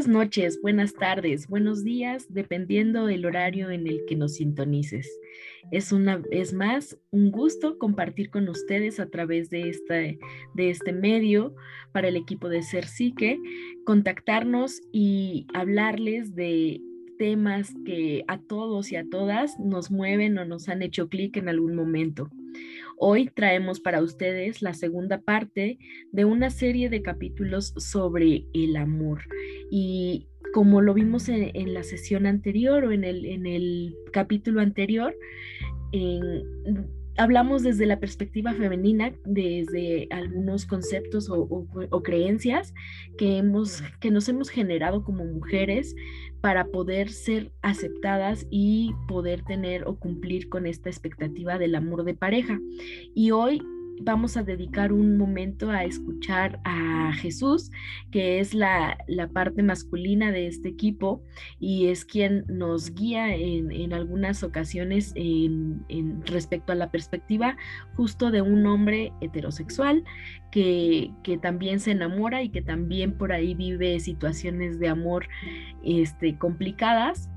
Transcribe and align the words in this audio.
Buenas 0.00 0.14
noches, 0.14 0.62
buenas 0.62 0.94
tardes, 0.94 1.46
buenos 1.46 1.84
días, 1.84 2.24
dependiendo 2.30 3.04
del 3.04 3.26
horario 3.26 3.68
en 3.68 3.86
el 3.86 4.06
que 4.06 4.16
nos 4.16 4.36
sintonices. 4.36 5.06
Es 5.72 5.92
una 5.92 6.22
es 6.30 6.54
más 6.54 6.96
un 7.10 7.30
gusto 7.30 7.76
compartir 7.76 8.30
con 8.30 8.48
ustedes 8.48 8.98
a 8.98 9.10
través 9.10 9.50
de 9.50 9.68
este, 9.68 10.18
de 10.54 10.70
este 10.70 10.94
medio 10.94 11.54
para 11.92 12.08
el 12.08 12.16
equipo 12.16 12.48
de 12.48 12.62
Ser 12.62 12.86
contactarnos 13.84 14.80
y 14.90 15.46
hablarles 15.52 16.34
de 16.34 16.80
temas 17.18 17.74
que 17.84 18.24
a 18.26 18.38
todos 18.38 18.92
y 18.92 18.96
a 18.96 19.04
todas 19.04 19.60
nos 19.60 19.90
mueven 19.90 20.38
o 20.38 20.46
nos 20.46 20.70
han 20.70 20.80
hecho 20.80 21.10
clic 21.10 21.36
en 21.36 21.50
algún 21.50 21.74
momento. 21.74 22.30
Hoy 23.02 23.30
traemos 23.34 23.80
para 23.80 24.02
ustedes 24.02 24.60
la 24.60 24.74
segunda 24.74 25.22
parte 25.22 25.78
de 26.12 26.26
una 26.26 26.50
serie 26.50 26.90
de 26.90 27.00
capítulos 27.00 27.72
sobre 27.78 28.44
el 28.52 28.76
amor. 28.76 29.22
Y 29.70 30.28
como 30.52 30.82
lo 30.82 30.92
vimos 30.92 31.30
en, 31.30 31.72
la 31.72 31.82
sesión 31.82 32.26
anterior 32.26 32.84
o 32.84 32.92
en 32.92 33.04
el, 33.04 33.24
en 33.24 33.46
el 33.46 33.96
capítulo 34.12 34.60
anterior, 34.60 35.16
hablamos 37.16 37.62
desde 37.62 37.86
la 37.86 38.00
perspectiva 38.00 38.52
femenina, 38.54 39.12
desde 39.24 40.08
algunos 40.10 40.66
conceptos 40.66 41.28
o, 41.30 42.02
creencias 42.02 42.74
que, 43.18 43.38
hemos, 43.38 43.82
que 44.00 44.10
nos 44.10 44.28
hemos 44.28 44.48
generado 44.48 45.04
como 45.04 45.24
mujeres 45.24 45.94
para 46.40 46.66
poder 46.66 47.10
ser 47.10 47.52
aceptadas 47.62 48.46
y 48.50 48.94
poder 49.08 49.42
tener 49.42 49.86
o 49.86 49.96
cumplir 49.96 50.48
con 50.48 50.66
esta 50.66 50.88
expectativa 50.88 51.58
del 51.58 51.74
amor 51.74 52.04
de 52.04 52.14
pareja. 52.14 52.58
Y 53.14 53.30
hoy 53.32 53.62
vamos 54.02 54.36
a 54.36 54.42
dedicar 54.42 54.92
un 54.92 55.16
momento 55.16 55.70
a 55.70 55.84
escuchar 55.84 56.60
a 56.64 57.12
Jesús, 57.14 57.70
que 58.10 58.40
es 58.40 58.54
la, 58.54 58.98
parte 59.32 59.62
masculina 59.62 60.32
de 60.32 60.46
este 60.46 60.68
equipo 60.68 61.22
y 61.58 61.88
es 61.88 62.04
quien 62.04 62.44
nos 62.48 62.94
guía 62.94 63.34
en, 63.34 63.92
algunas 63.92 64.42
ocasiones 64.42 65.12
en, 65.14 65.84
respecto 66.26 66.72
a 66.72 66.76
la 66.76 66.90
perspectiva 66.90 67.56
justo 67.96 68.30
de 68.30 68.42
un 68.42 68.66
hombre 68.66 69.12
heterosexual 69.20 70.04
que, 70.50 71.10
que, 71.22 71.38
también 71.38 71.80
se 71.80 71.92
enamora 71.92 72.42
y 72.42 72.48
que 72.48 72.62
también 72.62 73.12
por 73.12 73.32
ahí 73.32 73.54
vive 73.54 74.00
situaciones 74.00 74.78
de 74.78 74.88
amor 74.88 75.28
este, 75.84 76.36
complicadas 76.38 77.28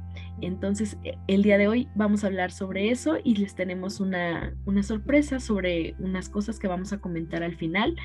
entonces, 0.42 0.98
e, 1.04 1.18
el 1.28 1.44
día 1.44 1.58
de 1.58 1.68
hoy 1.68 1.88
vamos 1.96 2.24
a 2.24 2.28
hablar 2.28 2.52
sobre 2.52 2.90
eso 2.90 3.18
y 3.24 3.36
les 3.36 3.56
tenemos 3.56 4.00
una, 4.00 4.56
sorpresa 4.82 5.40
sobre 5.40 5.96
unas 6.00 6.30
cosas 6.30 6.60
que 6.60 6.68
vamos 6.68 6.94
a 6.94 7.00
comentar 7.00 7.44
al 7.44 7.56
final. 7.56 7.96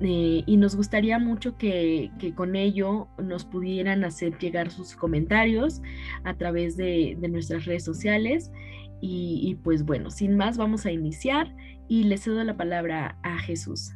Eh, 0.00 0.42
y 0.44 0.56
nos 0.56 0.76
gustaría 0.76 1.18
mucho 1.18 1.56
que, 1.56 2.10
con 2.34 2.56
ello 2.56 3.08
nos 3.22 3.44
pudieran 3.44 4.04
hacer 4.04 4.38
llegar 4.38 4.70
sus 4.70 4.94
comentarios 4.94 5.80
a 6.24 6.34
través 6.34 6.76
de, 6.76 7.16
nuestras 7.30 7.64
redes 7.64 7.84
sociales. 7.84 8.50
Y, 9.00 9.40
y, 9.42 9.54
pues 9.54 9.84
bueno, 9.84 10.10
sin 10.10 10.36
más, 10.36 10.58
vamos 10.58 10.84
a 10.84 10.92
iniciar 10.92 11.54
y 11.88 12.04
le 12.04 12.18
cedo 12.18 12.44
la 12.44 12.56
palabra 12.56 13.18
a 13.22 13.38
Jesús. 13.38 13.92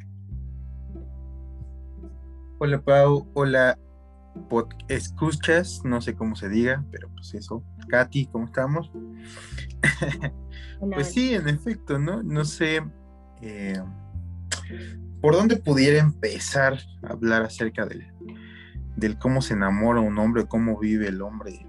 Hola 2.58 2.80
Pau, 2.80 3.28
hola 3.34 3.78
escuchas, 4.88 5.82
no 5.84 6.00
sé 6.00 6.14
cómo 6.14 6.36
se 6.36 6.48
diga, 6.48 6.84
pero 6.90 7.08
pues 7.10 7.34
eso. 7.34 7.64
Katy, 7.88 8.26
¿cómo 8.26 8.46
estamos? 8.46 8.90
pues 10.80 11.12
sí, 11.12 11.34
en 11.34 11.48
efecto, 11.48 11.98
¿no? 11.98 12.22
No 12.22 12.44
sé 12.44 12.82
eh, 13.42 13.80
por 15.20 15.34
dónde 15.34 15.56
pudiera 15.56 15.98
empezar 15.98 16.78
a 17.02 17.12
hablar 17.12 17.42
acerca 17.42 17.86
del, 17.86 18.12
del 18.96 19.18
cómo 19.18 19.42
se 19.42 19.54
enamora 19.54 20.00
un 20.00 20.18
hombre, 20.18 20.46
cómo 20.46 20.78
vive 20.78 21.08
el 21.08 21.22
hombre 21.22 21.66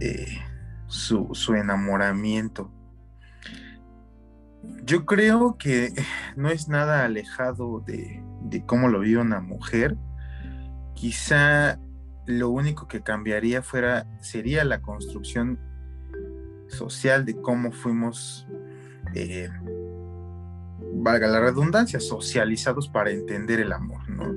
eh, 0.00 0.38
su, 0.86 1.30
su 1.32 1.54
enamoramiento. 1.54 2.72
Yo 4.84 5.06
creo 5.06 5.56
que 5.56 5.92
no 6.36 6.50
es 6.50 6.68
nada 6.68 7.04
alejado 7.04 7.80
de, 7.80 8.22
de 8.42 8.64
cómo 8.64 8.88
lo 8.88 9.00
vive 9.00 9.20
una 9.20 9.40
mujer 9.40 9.96
Quizá 10.98 11.78
lo 12.26 12.50
único 12.50 12.88
que 12.88 13.02
cambiaría 13.02 13.62
fuera, 13.62 14.06
sería 14.20 14.64
la 14.64 14.82
construcción 14.82 15.58
social 16.66 17.24
de 17.24 17.40
cómo 17.40 17.70
fuimos, 17.70 18.48
eh, 19.14 19.48
valga 20.94 21.28
la 21.28 21.40
redundancia, 21.40 22.00
socializados 22.00 22.88
para 22.88 23.12
entender 23.12 23.60
el 23.60 23.72
amor, 23.72 24.08
¿no? 24.10 24.34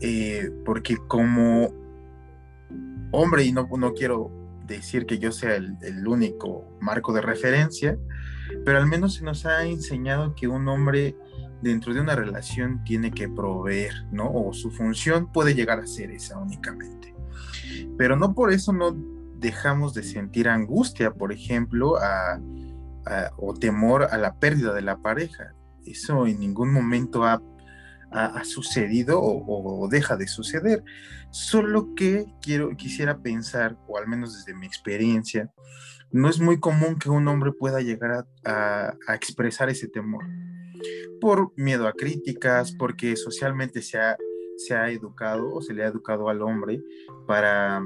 Eh, 0.00 0.50
porque 0.66 0.98
como 1.08 1.72
hombre, 3.10 3.44
y 3.44 3.52
no, 3.52 3.66
no 3.78 3.94
quiero 3.94 4.30
decir 4.66 5.06
que 5.06 5.18
yo 5.18 5.32
sea 5.32 5.56
el, 5.56 5.78
el, 5.80 6.06
único 6.06 6.76
marco 6.80 7.14
de 7.14 7.22
referencia, 7.22 7.98
pero 8.66 8.76
al 8.76 8.86
menos 8.86 9.14
se 9.14 9.24
nos 9.24 9.46
ha 9.46 9.64
enseñado 9.64 10.34
que 10.34 10.46
un 10.46 10.68
hombre 10.68 11.16
dentro 11.66 11.92
de 11.92 12.00
una 12.00 12.14
relación 12.14 12.82
tiene 12.84 13.10
que 13.10 13.28
proveer, 13.28 14.06
¿no? 14.12 14.30
O 14.32 14.52
su 14.52 14.70
función 14.70 15.30
puede 15.32 15.54
llegar 15.54 15.80
a 15.80 15.86
ser 15.86 16.10
esa 16.10 16.38
únicamente. 16.38 17.14
Pero 17.98 18.16
no 18.16 18.34
por 18.34 18.52
eso 18.52 18.72
no 18.72 18.96
dejamos 19.38 19.92
de 19.92 20.02
sentir 20.02 20.48
angustia, 20.48 21.12
por 21.12 21.32
ejemplo, 21.32 21.94
o 23.36 23.54
temor 23.54 24.04
a 24.04 24.16
la 24.16 24.34
pérdida 24.38 24.72
de 24.72 24.82
la 24.82 24.98
pareja. 24.98 25.54
Eso 25.84 26.26
en 26.26 26.40
ningún 26.40 26.72
momento 26.72 27.24
ha, 27.24 27.42
sucedido 28.44 29.20
o, 29.20 29.88
deja 29.90 30.16
de 30.16 30.28
suceder. 30.28 30.82
Solo 31.30 31.94
que 31.94 32.26
quiero, 32.40 32.76
quisiera 32.76 33.18
pensar, 33.18 33.76
o 33.88 33.98
al 33.98 34.06
menos 34.06 34.34
desde 34.34 34.58
mi 34.58 34.66
experiencia, 34.66 35.50
no 36.12 36.30
es 36.30 36.40
muy 36.40 36.60
común 36.60 36.98
que 36.98 37.10
un 37.10 37.26
hombre 37.28 37.52
pueda 37.52 37.80
llegar 37.80 38.26
a 38.44 39.14
expresar 39.14 39.68
ese 39.68 39.88
temor 39.88 40.24
por 41.20 41.52
miedo 41.56 41.86
a 41.86 41.92
críticas, 41.92 42.72
porque 42.72 43.16
socialmente 43.16 43.82
se 43.82 43.98
ha, 43.98 44.16
se 44.56 44.74
ha 44.74 44.90
educado 44.90 45.52
o 45.52 45.62
se 45.62 45.74
le 45.74 45.84
ha 45.84 45.88
educado 45.88 46.28
al 46.28 46.42
hombre 46.42 46.82
para, 47.26 47.82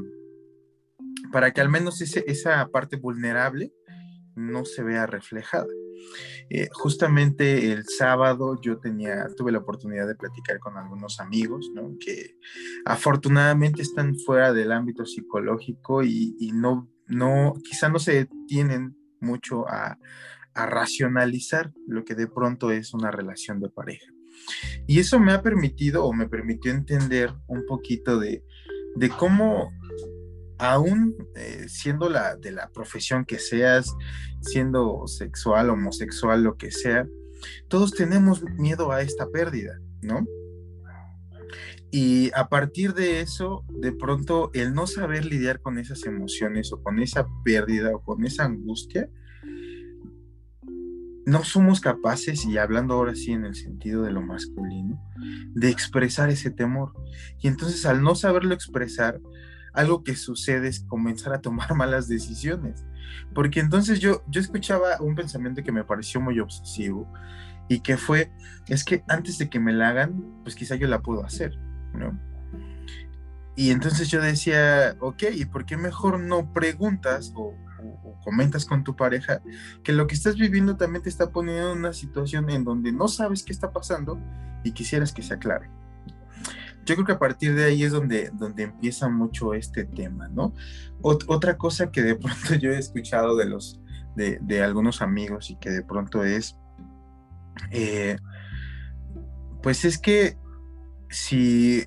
para 1.32 1.50
que 1.52 1.60
al 1.60 1.68
menos 1.68 2.00
esa 2.00 2.68
parte 2.68 2.96
vulnerable 2.96 3.72
no 4.36 4.64
se 4.64 4.82
vea 4.82 5.06
reflejada. 5.06 5.68
Eh, 6.48 6.68
justamente 6.72 7.72
el 7.72 7.84
sábado 7.84 8.60
yo 8.60 8.78
tenía, 8.78 9.26
tuve 9.36 9.52
la 9.52 9.58
oportunidad 9.58 10.08
de 10.08 10.16
platicar 10.16 10.58
con 10.58 10.76
algunos 10.76 11.20
amigos, 11.20 11.70
Que 12.00 12.36
afortunadamente 12.84 13.82
están 13.82 14.16
fuera 14.18 14.52
del 14.52 14.72
ámbito 14.72 15.04
psicológico 15.04 16.02
y, 16.02 16.34
y 16.40 16.52
no, 16.52 16.88
no, 17.06 17.54
quizá 17.62 17.88
no 17.88 17.98
se 17.98 18.28
tienen 18.46 18.96
mucho 19.20 19.68
a, 19.68 19.98
a 20.62 20.66
racionalizar 20.66 21.72
lo 21.87 22.04
que 22.04 22.15
de 22.15 22.26
pronto 22.26 22.71
es 22.71 22.94
una 22.94 23.10
relación 23.10 23.60
de 23.60 23.71
pareja. 23.71 24.06
Y 24.87 24.98
eso 24.98 25.19
me 25.19 25.32
ha 25.32 25.43
permitido 25.43 26.04
o 26.04 26.12
me 26.12 26.28
permitió 26.28 26.72
entender 26.72 27.32
un 27.47 27.65
poquito 27.66 28.19
de, 28.19 28.44
de 28.97 29.09
cómo 29.10 29.71
aún 30.59 31.16
eh, 31.37 31.66
siendo 31.69 32.09
la, 32.09 32.37
de 32.37 32.53
la 32.53 32.69
profesión 32.71 33.25
que 33.25 33.38
seas, 33.38 33.94
siendo 34.43 35.06
sexual, 35.06 35.71
homosexual, 35.71 36.43
lo 36.43 36.56
que 36.56 36.71
sea, 36.71 37.06
todos 37.69 37.92
tenemos 37.92 38.42
miedo 38.42 38.92
a 38.92 39.00
esta 39.00 39.28
pérdida, 39.28 39.81
¿no? 40.03 40.27
Y 41.91 42.31
a 42.34 42.48
partir 42.48 42.94
de 42.94 43.21
eso, 43.21 43.65
de 43.69 43.92
pronto, 43.92 44.51
el 44.54 44.74
no 44.74 44.86
saber 44.86 45.24
lidiar 45.24 45.60
con 45.60 45.78
esas 45.78 46.04
emociones 46.04 46.72
o 46.72 46.83
con 46.83 47.01
esa 47.01 47.27
pérdida 47.45 47.91
o 47.95 48.03
con 48.03 48.24
esa 48.24 48.45
angustia, 48.45 49.09
no 51.26 51.44
somos 51.44 51.80
capaces, 51.80 52.44
y 52.44 52.58
hablando 52.58 52.94
ahora 52.94 53.14
sí 53.14 53.32
en 53.32 53.44
el 53.44 53.54
sentido 53.54 54.02
de 54.02 54.12
lo 54.12 54.22
masculino, 54.22 55.00
de 55.54 55.68
expresar 55.68 56.30
ese 56.30 56.50
temor. 56.50 56.92
Y 57.40 57.48
entonces 57.48 57.84
al 57.86 58.02
no 58.02 58.14
saberlo 58.14 58.54
expresar, 58.54 59.20
algo 59.72 60.02
que 60.02 60.16
sucede 60.16 60.68
es 60.68 60.80
comenzar 60.80 61.32
a 61.32 61.40
tomar 61.40 61.74
malas 61.76 62.08
decisiones. 62.08 62.84
Porque 63.34 63.60
entonces 63.60 64.00
yo, 64.00 64.22
yo 64.28 64.40
escuchaba 64.40 65.00
un 65.00 65.14
pensamiento 65.14 65.62
que 65.62 65.72
me 65.72 65.84
pareció 65.84 66.20
muy 66.20 66.38
obsesivo 66.40 67.12
y 67.68 67.80
que 67.80 67.96
fue, 67.96 68.30
es 68.68 68.84
que 68.84 69.04
antes 69.08 69.38
de 69.38 69.48
que 69.48 69.60
me 69.60 69.72
la 69.72 69.90
hagan, 69.90 70.24
pues 70.42 70.54
quizá 70.54 70.74
yo 70.74 70.88
la 70.88 71.02
puedo 71.02 71.24
hacer, 71.24 71.56
¿no? 71.94 72.18
Y 73.56 73.70
entonces 73.70 74.08
yo 74.08 74.20
decía, 74.20 74.96
ok, 75.00 75.24
¿y 75.34 75.44
por 75.44 75.66
qué 75.66 75.76
mejor 75.76 76.18
no 76.18 76.52
preguntas 76.52 77.32
o 77.36 77.54
comentas 78.24 78.64
con 78.64 78.84
tu 78.84 78.96
pareja 78.96 79.42
que 79.82 79.92
lo 79.92 80.06
que 80.06 80.14
estás 80.14 80.36
viviendo 80.36 80.76
también 80.76 81.02
te 81.02 81.08
está 81.08 81.30
poniendo 81.30 81.72
en 81.72 81.78
una 81.78 81.92
situación 81.92 82.50
en 82.50 82.64
donde 82.64 82.92
no 82.92 83.08
sabes 83.08 83.42
qué 83.42 83.52
está 83.52 83.72
pasando 83.72 84.18
y 84.64 84.72
quisieras 84.72 85.12
que 85.12 85.22
se 85.22 85.34
aclare. 85.34 85.70
Yo 86.86 86.94
creo 86.94 87.06
que 87.06 87.12
a 87.12 87.18
partir 87.18 87.54
de 87.54 87.64
ahí 87.64 87.84
es 87.84 87.92
donde, 87.92 88.30
donde 88.32 88.64
empieza 88.64 89.08
mucho 89.08 89.54
este 89.54 89.84
tema, 89.84 90.28
¿no? 90.28 90.54
otra 91.02 91.56
cosa 91.56 91.90
que 91.90 92.02
de 92.02 92.14
pronto 92.16 92.54
yo 92.54 92.70
he 92.70 92.78
escuchado 92.78 93.36
de 93.36 93.46
los 93.46 93.80
de, 94.16 94.62
algunos 94.62 95.02
amigos 95.02 95.50
y 95.50 95.56
que 95.56 95.70
de 95.70 95.82
pronto 95.82 96.24
es, 96.24 96.56
eh, 97.70 98.18
pues 99.62 99.84
es 99.84 99.98
que 99.98 100.36
si 101.08 101.86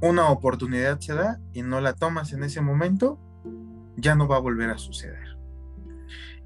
una 0.00 0.30
oportunidad 0.30 0.98
se 1.00 1.14
da 1.14 1.38
y 1.52 1.62
no 1.62 1.80
la 1.80 1.92
tomas 1.92 2.32
en 2.32 2.42
ese 2.42 2.60
momento, 2.60 3.18
ya 4.00 4.14
no 4.14 4.26
va 4.26 4.36
a 4.36 4.40
volver 4.40 4.70
a 4.70 4.78
suceder. 4.78 5.36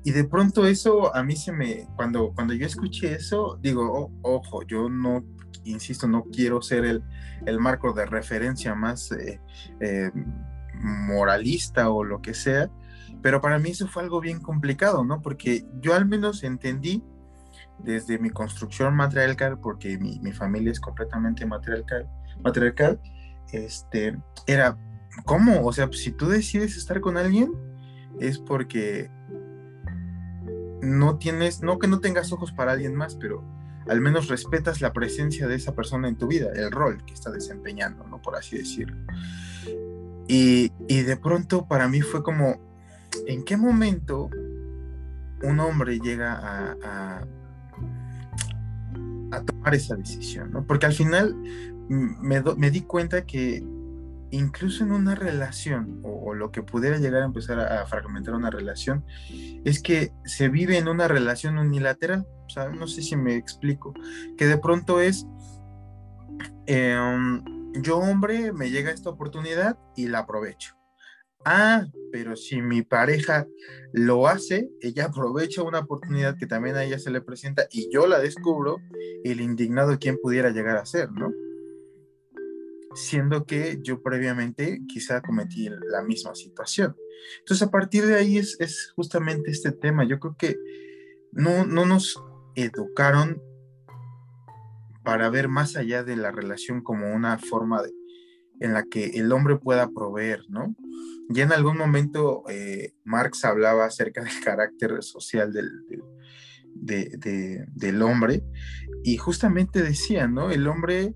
Y 0.04 0.10
de 0.10 0.24
pronto 0.24 0.66
eso 0.66 1.14
a 1.14 1.22
mí 1.22 1.34
se 1.34 1.50
me, 1.50 1.86
cuando, 1.96 2.32
cuando 2.34 2.52
yo 2.52 2.66
escuché 2.66 3.14
eso, 3.14 3.58
digo, 3.62 4.12
ojo, 4.20 4.62
yo 4.62 4.90
no, 4.90 5.24
insisto, 5.64 6.06
no 6.06 6.24
quiero 6.24 6.60
ser 6.60 6.84
el, 6.84 7.02
el 7.46 7.58
marco 7.58 7.92
de 7.94 8.04
referencia 8.04 8.74
más 8.74 9.10
eh, 9.12 9.40
eh, 9.80 10.10
moralista 10.74 11.88
o 11.88 12.04
lo 12.04 12.20
que 12.20 12.34
sea, 12.34 12.70
pero 13.22 13.40
para 13.40 13.58
mí 13.58 13.70
eso 13.70 13.88
fue 13.88 14.02
algo 14.02 14.20
bien 14.20 14.40
complicado, 14.40 15.04
¿no? 15.04 15.22
Porque 15.22 15.64
yo 15.80 15.94
al 15.94 16.04
menos 16.06 16.44
entendí 16.44 17.02
desde 17.78 18.18
mi 18.18 18.28
construcción 18.28 18.94
matriarcal, 18.94 19.58
porque 19.58 19.98
mi, 19.98 20.20
mi 20.20 20.32
familia 20.32 20.72
es 20.72 20.80
completamente 20.80 21.46
matriarcal, 21.46 22.06
matriarcal, 22.42 23.00
este, 23.52 24.18
era, 24.46 24.76
¿cómo? 25.24 25.64
O 25.64 25.72
sea, 25.72 25.88
si 25.92 26.12
tú 26.12 26.28
decides 26.28 26.76
estar 26.76 27.00
con 27.00 27.16
alguien, 27.16 27.52
es 28.20 28.38
porque 28.38 29.10
no 30.82 31.18
tienes, 31.18 31.62
no 31.62 31.78
que 31.78 31.86
no 31.86 32.00
tengas 32.00 32.32
ojos 32.32 32.52
para 32.52 32.72
alguien 32.72 32.94
más, 32.94 33.14
pero 33.14 33.42
al 33.88 34.00
menos 34.00 34.28
respetas 34.28 34.80
la 34.80 34.92
presencia 34.92 35.46
de 35.46 35.56
esa 35.56 35.74
persona 35.74 36.08
en 36.08 36.16
tu 36.16 36.26
vida, 36.26 36.50
el 36.54 36.70
rol 36.70 37.04
que 37.04 37.14
está 37.14 37.30
desempeñando, 37.30 38.06
¿no? 38.06 38.20
Por 38.20 38.36
así 38.36 38.58
decirlo. 38.58 38.96
Y, 40.26 40.70
de 40.88 41.16
pronto 41.16 41.66
para 41.66 41.86
mí 41.88 42.00
fue 42.00 42.22
como, 42.22 42.58
¿en 43.26 43.44
qué 43.44 43.56
momento 43.56 44.30
un 45.42 45.60
hombre 45.60 45.98
llega 46.00 46.32
a, 46.32 47.24
a, 49.30 49.42
tomar 49.44 49.74
esa 49.74 49.96
decisión? 49.96 50.50
¿no? 50.52 50.66
Porque 50.66 50.86
al 50.86 50.94
final 50.94 51.36
me, 51.88 52.42
me, 52.56 52.70
di 52.70 52.82
cuenta 52.82 53.26
que 53.26 53.62
incluso 54.34 54.84
en 54.84 54.92
una 54.92 55.14
relación, 55.14 56.00
o, 56.02 56.34
lo 56.34 56.50
que 56.50 56.62
pudiera 56.62 56.98
llegar 56.98 57.22
a 57.22 57.26
empezar 57.26 57.60
a, 57.60 57.86
fragmentar 57.86 58.34
una 58.34 58.50
relación, 58.50 59.04
es 59.64 59.82
que 59.82 60.12
se 60.24 60.48
vive 60.48 60.78
en 60.78 60.88
una 60.88 61.08
relación 61.08 61.58
unilateral. 61.58 62.26
O 62.46 62.50
sea, 62.50 62.68
no 62.68 62.86
sé 62.86 63.02
si 63.02 63.16
me 63.16 63.36
explico. 63.36 63.94
Que 64.36 64.46
de 64.46 64.58
pronto 64.58 65.00
es... 65.00 65.26
Em, 66.66 67.42
yo 67.82 67.98
hombre 67.98 68.52
me 68.52 68.70
llega 68.70 68.90
esta 68.90 69.10
oportunidad 69.10 69.78
y 69.96 70.08
la 70.08 70.20
aprovecho. 70.20 70.76
Ah, 71.44 71.86
pero 72.10 72.36
si 72.36 72.62
mi 72.62 72.82
pareja 72.82 73.46
lo 73.92 74.26
hace, 74.28 74.70
ella 74.80 75.06
aprovecha 75.06 75.62
una 75.62 75.80
oportunidad 75.80 76.36
que 76.38 76.46
también 76.46 76.76
a 76.76 76.84
ella 76.84 76.98
se 76.98 77.10
le 77.10 77.20
presenta 77.20 77.66
y 77.70 77.90
yo 77.92 78.06
la 78.06 78.18
descubro, 78.18 78.78
el 79.24 79.40
indignado 79.42 79.98
quien 79.98 80.16
pudiera 80.22 80.50
llegar 80.50 80.78
a 80.78 80.86
ser, 80.86 81.12
¿no? 81.12 81.30
Siendo 82.94 83.44
que 83.44 83.78
yo 83.82 84.02
previamente 84.02 84.80
quizá 84.86 85.20
cometí 85.20 85.68
la 85.68 86.02
misma 86.02 86.34
situación. 86.34 86.96
Entonces 87.40 87.66
a 87.66 87.70
partir 87.70 88.06
de 88.06 88.14
ahí 88.14 88.38
es, 88.38 88.56
es 88.60 88.92
justamente 88.94 89.50
este 89.50 89.72
tema. 89.72 90.04
Yo 90.04 90.18
creo 90.18 90.36
que 90.36 90.56
no, 91.32 91.64
no 91.64 91.84
nos 91.84 92.22
educaron 92.54 93.42
para 95.02 95.28
ver 95.28 95.48
más 95.48 95.76
allá 95.76 96.02
de 96.02 96.16
la 96.16 96.30
relación 96.30 96.82
como 96.82 97.12
una 97.14 97.38
forma 97.38 97.82
de, 97.82 97.92
en 98.60 98.72
la 98.72 98.84
que 98.84 99.06
el 99.14 99.32
hombre 99.32 99.56
pueda 99.56 99.90
proveer, 99.90 100.40
¿no? 100.48 100.74
Ya 101.28 101.44
en 101.44 101.52
algún 101.52 101.76
momento 101.76 102.44
eh, 102.48 102.94
Marx 103.04 103.44
hablaba 103.44 103.86
acerca 103.86 104.22
del 104.22 104.40
carácter 104.42 105.02
social 105.02 105.52
del, 105.52 105.70
del 106.74 108.02
hombre 108.02 108.42
y 109.02 109.16
justamente 109.16 109.82
decía, 109.82 110.26
¿no? 110.26 110.50
El 110.50 110.66
hombre 110.66 111.14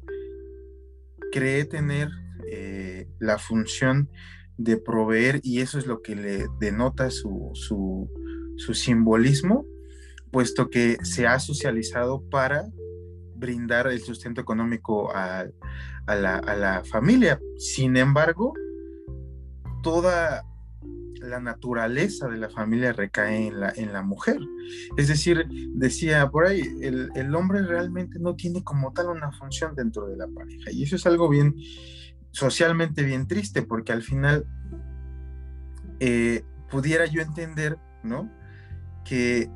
cree 1.33 1.65
tener 1.65 2.09
eh, 2.51 3.09
la 3.19 3.39
función 3.39 4.09
de 4.57 4.77
proveer 4.77 5.41
y 5.43 5.61
eso 5.61 5.79
es 5.79 5.87
lo 5.87 6.03
que 6.03 6.17
le 6.17 6.47
denota 6.59 7.11
su, 7.11 7.51
su, 7.55 8.11
su 8.57 8.75
simbolismo, 8.75 9.65
puesto 10.31 10.69
que 10.69 10.99
se 11.03 11.27
ha 11.27 11.39
socializado 11.39 12.23
para 12.29 12.69
brindar 13.39 13.87
el 13.87 14.01
sustento 14.01 14.41
económico 14.41 15.11
a, 15.15 15.47
la, 16.07 16.83
familia. 16.91 17.41
Sin 17.57 17.97
embargo, 17.97 18.53
toda 19.83 20.45
la 21.21 21.41
naturaleza 21.41 22.29
de 22.29 22.39
la 22.39 22.51
familia 22.51 22.93
recae 22.93 23.49
en 23.49 23.61
la, 23.61 23.73
en 23.75 23.93
la 23.93 24.03
mujer. 24.03 24.39
Es 24.97 25.09
decir, 25.09 25.47
decía 25.75 26.31
por 26.31 26.47
ahí, 26.47 26.63
el, 26.81 27.35
hombre 27.35 27.63
realmente 27.63 28.19
no 28.19 28.35
tiene 28.35 28.63
como 28.63 28.93
tal 28.93 29.09
una 29.09 29.33
función 29.33 29.75
dentro 29.75 30.07
de 30.07 30.17
la 30.17 30.27
pareja. 30.29 30.71
Y 30.71 30.83
eso 30.83 30.97
es 30.97 31.07
algo 31.07 31.29
bien, 31.29 31.55
socialmente 32.31 33.03
bien 33.03 33.27
triste, 33.27 33.63
porque 33.63 33.93
al 33.93 34.03
final 34.03 34.47
eh, 36.01 36.45
pudiera 36.71 37.07
yo 37.07 37.23
entender, 37.23 37.79
¿no? 38.03 38.31
Que 39.05 39.51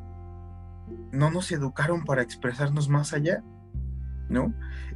no 1.12 1.30
nos 1.30 1.52
educaron 1.52 2.04
para 2.04 2.22
expresarnos 2.22 2.88
más 2.88 3.12
allá. 3.12 3.42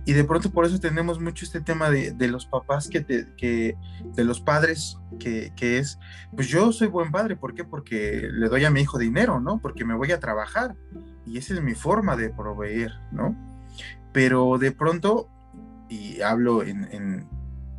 Y 0.05 0.13
de 0.13 0.25
pronto 0.25 0.51
por 0.51 0.65
eso 0.65 0.79
tenemos 0.79 1.21
mucho 1.21 1.45
este 1.45 1.61
tema 1.61 1.91
de, 1.91 2.29
los 2.29 2.47
papás 2.47 2.89
que, 2.89 3.05
que, 3.37 3.77
de 4.15 4.25
los 4.25 4.41
padres, 4.41 4.99
que, 5.19 5.53
es, 5.59 5.99
pues 6.35 6.47
yo 6.47 6.73
soy 6.73 6.87
buen 6.87 7.11
padre, 7.11 7.35
¿por 7.37 7.55
qué? 7.55 7.65
Porque 7.65 8.29
le 8.33 8.49
doy 8.49 8.65
a 8.65 8.71
mi 8.71 8.83
hijo 8.83 8.99
dinero, 8.99 9.41
¿no? 9.41 9.59
Porque 9.61 9.85
me 9.85 9.95
voy 9.95 10.13
a 10.13 10.21
trabajar 10.21 10.77
y 11.27 11.39
esa 11.39 11.55
es 11.55 11.63
mi 11.63 11.75
forma 11.75 12.17
de 12.17 12.31
proveer, 12.31 12.93
¿no? 13.11 13.37
Pero 14.13 14.59
de 14.59 14.71
pronto, 14.71 15.29
y 15.89 16.21
hablo 16.21 16.63
en, 16.63 16.85
en, 16.93 17.29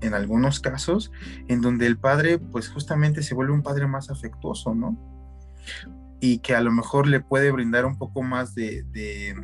en 0.01 0.13
algunos 0.13 0.59
casos, 0.59 1.11
en 1.47 1.61
donde 1.61 1.87
el 1.87 1.97
padre, 1.97 2.39
pues 2.39 2.67
justamente 2.69 3.23
se 3.23 3.35
vuelve 3.35 3.53
un 3.53 3.63
padre 3.63 3.87
más 3.87 4.09
afectuoso, 4.09 4.75
¿no? 4.75 4.97
Y 6.19 6.39
que 6.39 6.55
a 6.55 6.61
lo 6.61 6.71
mejor 6.71 7.07
le 7.07 7.21
puede 7.21 7.51
brindar 7.51 7.85
un 7.85 7.97
poco 7.97 8.21
más 8.21 8.53
de 8.53 8.83
de, 8.91 9.35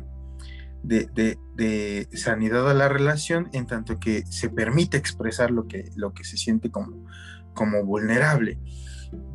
sanidad 2.14 2.70
a 2.70 2.74
la 2.74 2.88
relación 2.88 3.48
en 3.52 3.66
tanto 3.66 3.98
que 3.98 4.24
se 4.26 4.50
permite 4.50 4.96
expresar 4.96 5.50
lo 5.50 5.66
que, 5.66 5.90
lo 5.96 6.12
que 6.12 6.24
se 6.24 6.36
siente 6.36 6.70
como, 6.70 7.06
como 7.54 7.84
vulnerable. 7.84 8.58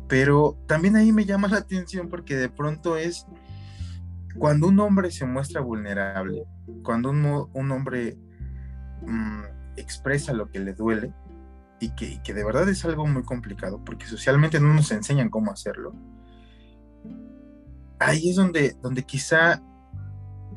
Pero 0.08 0.58
también 0.66 0.96
ahí 0.96 1.12
me 1.12 1.24
llama 1.24 1.48
la 1.48 1.58
atención 1.58 2.08
porque 2.08 2.36
de 2.36 2.48
pronto 2.48 2.96
es 2.96 3.26
cuando 4.36 4.68
un 4.68 4.78
hombre 4.80 5.10
se 5.10 5.26
muestra 5.26 5.60
vulnerable, 5.60 6.44
cuando 6.82 7.10
un, 7.10 7.70
hombre 7.72 8.16
mm, 9.02 9.42
expresa 9.76 10.32
lo 10.32 10.50
que 10.50 10.60
le 10.60 10.74
duele 10.74 11.12
y 11.80 11.90
que, 11.94 12.06
y 12.06 12.18
que 12.22 12.34
de 12.34 12.44
verdad 12.44 12.68
es 12.68 12.84
algo 12.84 13.06
muy 13.06 13.22
complicado 13.22 13.82
porque 13.84 14.06
socialmente 14.06 14.60
no 14.60 14.72
nos 14.72 14.90
enseñan 14.92 15.30
cómo 15.30 15.50
hacerlo. 15.52 15.94
Ahí 17.98 18.30
es 18.30 18.36
donde, 18.36 18.76
donde 18.80 19.02
quizá 19.02 19.62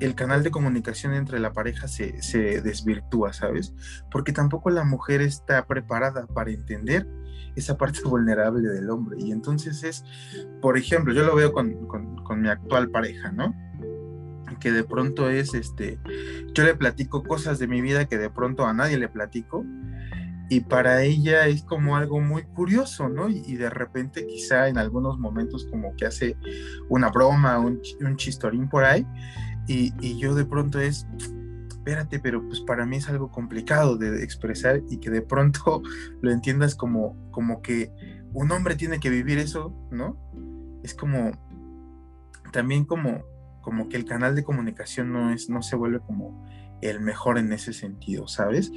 el 0.06 0.16
canal 0.16 0.44
de 0.44 0.52
comunicación 0.52 1.14
entre 1.14 1.40
la 1.40 1.54
pareja 1.54 1.88
se, 1.88 2.14
desvirtúa, 2.62 3.32
¿sabes? 3.32 3.74
Porque 4.12 4.34
tampoco 4.34 4.70
la 4.70 4.84
mujer 4.84 5.22
está 5.22 5.66
preparada 5.66 6.28
para 6.28 6.52
entender 6.52 7.08
esa 7.56 7.78
parte 7.78 8.02
vulnerable 8.04 8.68
del 8.70 8.90
hombre. 8.90 9.18
Y 9.20 9.32
entonces 9.32 9.84
es, 9.84 10.04
por 10.62 10.78
ejemplo, 10.78 11.14
yo 11.14 11.24
lo 11.24 11.36
veo 11.36 11.54
con, 11.54 11.88
con, 11.88 12.42
mi 12.42 12.50
actual 12.50 12.90
pareja, 12.90 13.32
¿no? 13.32 13.56
Que 14.60 14.72
de 14.72 14.84
pronto 14.84 15.30
es, 15.30 15.54
este, 15.54 16.00
yo 16.54 16.64
le 16.64 16.76
platico 16.76 17.24
cosas 17.24 17.60
de 17.60 17.68
mi 17.68 17.82
vida 17.82 18.06
que 18.06 18.18
de 18.18 18.30
pronto 18.30 18.66
a 18.66 18.74
nadie 18.74 18.98
le 18.98 19.08
platico. 19.08 19.66
Y 20.50 20.60
para 20.60 21.04
ella 21.04 21.48
es 21.48 21.64
como 21.64 21.96
algo 21.96 22.20
muy 22.20 22.44
curioso, 22.44 23.08
¿no? 23.08 23.30
Y, 23.30 23.56
de 23.56 23.70
repente 23.70 24.28
quizá 24.28 24.68
en 24.68 24.78
algunos 24.78 25.18
momentos 25.18 25.66
como 25.72 25.96
que 25.96 26.06
hace 26.06 26.38
una 26.90 27.10
broma, 27.10 27.58
un, 27.60 27.82
un 28.02 28.18
chistorín 28.18 28.68
por 28.68 28.84
ahí 28.84 29.08
y, 29.68 30.18
yo 30.18 30.36
de 30.36 30.46
pronto 30.46 30.80
es, 30.80 31.08
espérate, 31.70 32.20
pero 32.20 32.46
pues 32.48 32.62
para 32.62 32.86
mí 32.86 32.98
es 32.98 33.10
algo 33.10 33.32
complicado 33.32 33.98
de 33.98 34.24
expresar 34.24 34.82
y 34.90 34.98
que 34.98 35.10
de 35.10 35.22
pronto 35.22 35.82
lo 36.22 36.32
entiendas 36.32 36.76
como, 36.76 37.16
como 37.32 37.62
que 37.62 37.92
un 38.34 38.52
hombre 38.52 38.76
tiene 38.76 39.00
que 39.00 39.10
vivir 39.10 39.38
eso, 39.38 39.74
¿no? 39.92 40.18
Es 40.84 40.94
como, 40.94 41.32
también 42.52 42.86
como, 42.86 43.24
como 43.62 43.88
que 43.90 43.98
el 43.98 44.06
canal 44.06 44.36
de 44.36 44.44
comunicación 44.44 45.12
no, 45.12 45.32
es, 45.32 45.50
no 45.50 45.62
se 45.62 45.76
vuelve 45.76 46.00
como 46.00 46.46
el 46.82 47.00
mejor 47.00 47.38
en 47.38 47.54
ese 47.54 47.72
sentido, 47.72 48.28
¿sabes? 48.28 48.72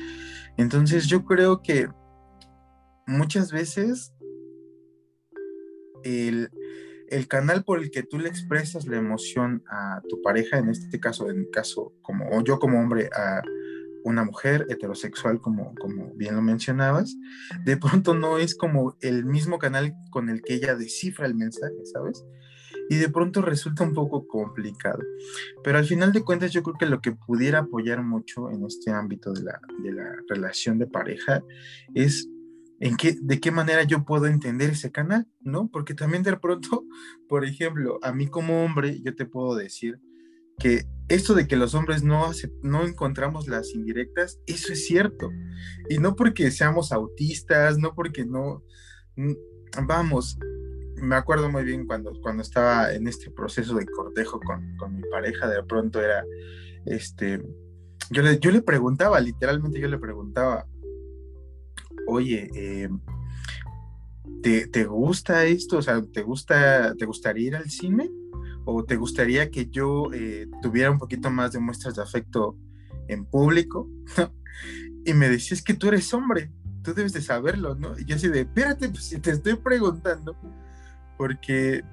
Entonces 0.56 1.06
yo 1.06 1.24
creo 1.24 1.62
que 1.62 1.88
muchas 3.06 3.50
veces 3.50 4.12
el, 6.04 6.50
el 7.08 7.28
canal 7.28 7.64
por 7.64 7.80
el 7.80 7.90
que 7.90 8.02
tú 8.02 8.18
le 8.18 8.28
expresas 8.28 8.86
la 8.86 8.96
emoción 8.96 9.62
a 9.68 10.00
tu 10.08 10.20
pareja, 10.22 10.58
en 10.58 10.68
este 10.68 11.00
caso, 11.00 11.30
en 11.30 11.40
mi 11.40 11.50
caso, 11.50 11.92
como 12.02 12.42
yo 12.44 12.58
como 12.58 12.80
hombre 12.80 13.08
a 13.16 13.42
una 14.04 14.24
mujer 14.24 14.66
heterosexual, 14.68 15.40
como, 15.40 15.74
como 15.74 16.12
bien 16.14 16.36
lo 16.36 16.42
mencionabas, 16.42 17.16
de 17.64 17.76
pronto 17.76 18.14
no 18.14 18.38
es 18.38 18.54
como 18.54 18.96
el 19.00 19.24
mismo 19.24 19.58
canal 19.58 19.94
con 20.10 20.28
el 20.28 20.42
que 20.42 20.54
ella 20.54 20.76
descifra 20.76 21.26
el 21.26 21.34
mensaje, 21.34 21.74
¿sabes? 21.92 22.24
y 22.88 22.96
de 22.96 23.08
pronto 23.08 23.42
resulta 23.42 23.84
un 23.84 23.92
poco 23.92 24.26
complicado. 24.26 25.00
Pero 25.64 25.78
al 25.78 25.84
final 25.84 26.12
de 26.12 26.22
cuentas 26.22 26.52
yo 26.52 26.62
creo 26.62 26.76
que 26.78 26.86
lo 26.86 27.00
que 27.00 27.12
pudiera 27.12 27.60
apoyar 27.60 28.02
mucho 28.02 28.50
en 28.50 28.64
este 28.64 28.90
ámbito 28.92 29.32
de 29.32 29.42
la, 29.42 29.60
de 29.82 29.92
la 29.92 30.16
relación 30.28 30.78
de 30.78 30.86
pareja 30.86 31.42
es 31.94 32.28
en 32.80 32.96
qué, 32.96 33.16
de 33.20 33.40
qué 33.40 33.50
manera 33.50 33.84
yo 33.84 34.04
puedo 34.04 34.26
entender 34.26 34.70
ese 34.70 34.92
canal, 34.92 35.26
¿no? 35.40 35.68
Porque 35.68 35.94
también 35.94 36.22
de 36.22 36.36
pronto, 36.36 36.84
por 37.28 37.44
ejemplo, 37.44 37.98
a 38.02 38.12
mí 38.12 38.28
como 38.28 38.64
hombre, 38.64 39.00
yo 39.02 39.14
te 39.14 39.26
puedo 39.26 39.54
decir 39.54 40.00
que 40.58 40.86
esto 41.08 41.34
de 41.34 41.46
que 41.46 41.56
los 41.56 41.74
hombres 41.74 42.02
no, 42.02 42.30
no 42.62 42.84
encontramos 42.84 43.46
las 43.46 43.74
indirectas, 43.74 44.40
eso 44.46 44.72
es 44.72 44.86
cierto. 44.86 45.30
Y 45.88 45.98
no 45.98 46.16
porque 46.16 46.50
seamos 46.50 46.92
autistas, 46.92 47.78
no 47.78 47.94
porque 47.94 48.24
no, 48.24 48.64
vamos, 49.86 50.38
me 50.96 51.14
acuerdo 51.14 51.50
muy 51.50 51.64
bien 51.64 51.86
cuando, 51.86 52.12
cuando 52.22 52.42
estaba 52.42 52.92
en 52.92 53.06
este 53.06 53.30
proceso 53.30 53.74
de 53.74 53.86
cortejo 53.86 54.40
con, 54.40 54.76
con 54.78 54.96
mi 54.96 55.02
pareja, 55.10 55.48
de 55.48 55.62
pronto 55.62 56.00
era, 56.00 56.24
este, 56.86 57.42
yo 58.10 58.22
le, 58.22 58.38
yo 58.38 58.50
le 58.50 58.62
preguntaba, 58.62 59.20
literalmente 59.20 59.80
yo 59.80 59.88
le 59.88 59.98
preguntaba, 59.98 60.66
oye, 62.06 62.50
eh, 62.54 62.88
¿te, 64.42 64.84
gusta 64.84 65.44
esto? 65.44 65.78
O 65.78 65.82
sea, 65.82 66.02
¿te, 66.02 66.22
gusta, 66.22 66.94
¿te 66.94 67.04
gustaría 67.04 67.46
ir 67.48 67.56
al 67.56 67.70
cine? 67.70 68.10
¿O 68.64 68.84
te 68.84 68.96
gustaría 68.96 69.50
que 69.50 69.66
yo 69.66 70.12
eh, 70.12 70.48
tuviera 70.62 70.90
un 70.90 70.98
poquito 70.98 71.30
más 71.30 71.52
de 71.52 71.60
muestras 71.60 71.96
de 71.96 72.02
afecto 72.02 72.56
en 73.08 73.24
público? 73.24 73.88
y 75.04 75.14
me 75.14 75.28
decía, 75.28 75.54
es 75.54 75.62
que 75.62 75.74
tú 75.74 75.88
eres 75.88 76.12
hombre, 76.14 76.50
tú 76.82 76.94
debes 76.94 77.12
de 77.12 77.22
saberlo, 77.22 77.74
¿no? 77.74 77.98
Y 77.98 78.04
yo 78.04 78.16
así 78.16 78.28
de, 78.28 78.40
espérate, 78.40 78.88
pues 78.88 79.04
si 79.04 79.18
te 79.18 79.30
estoy 79.30 79.56
preguntando, 79.56 80.36
porque 81.16 81.84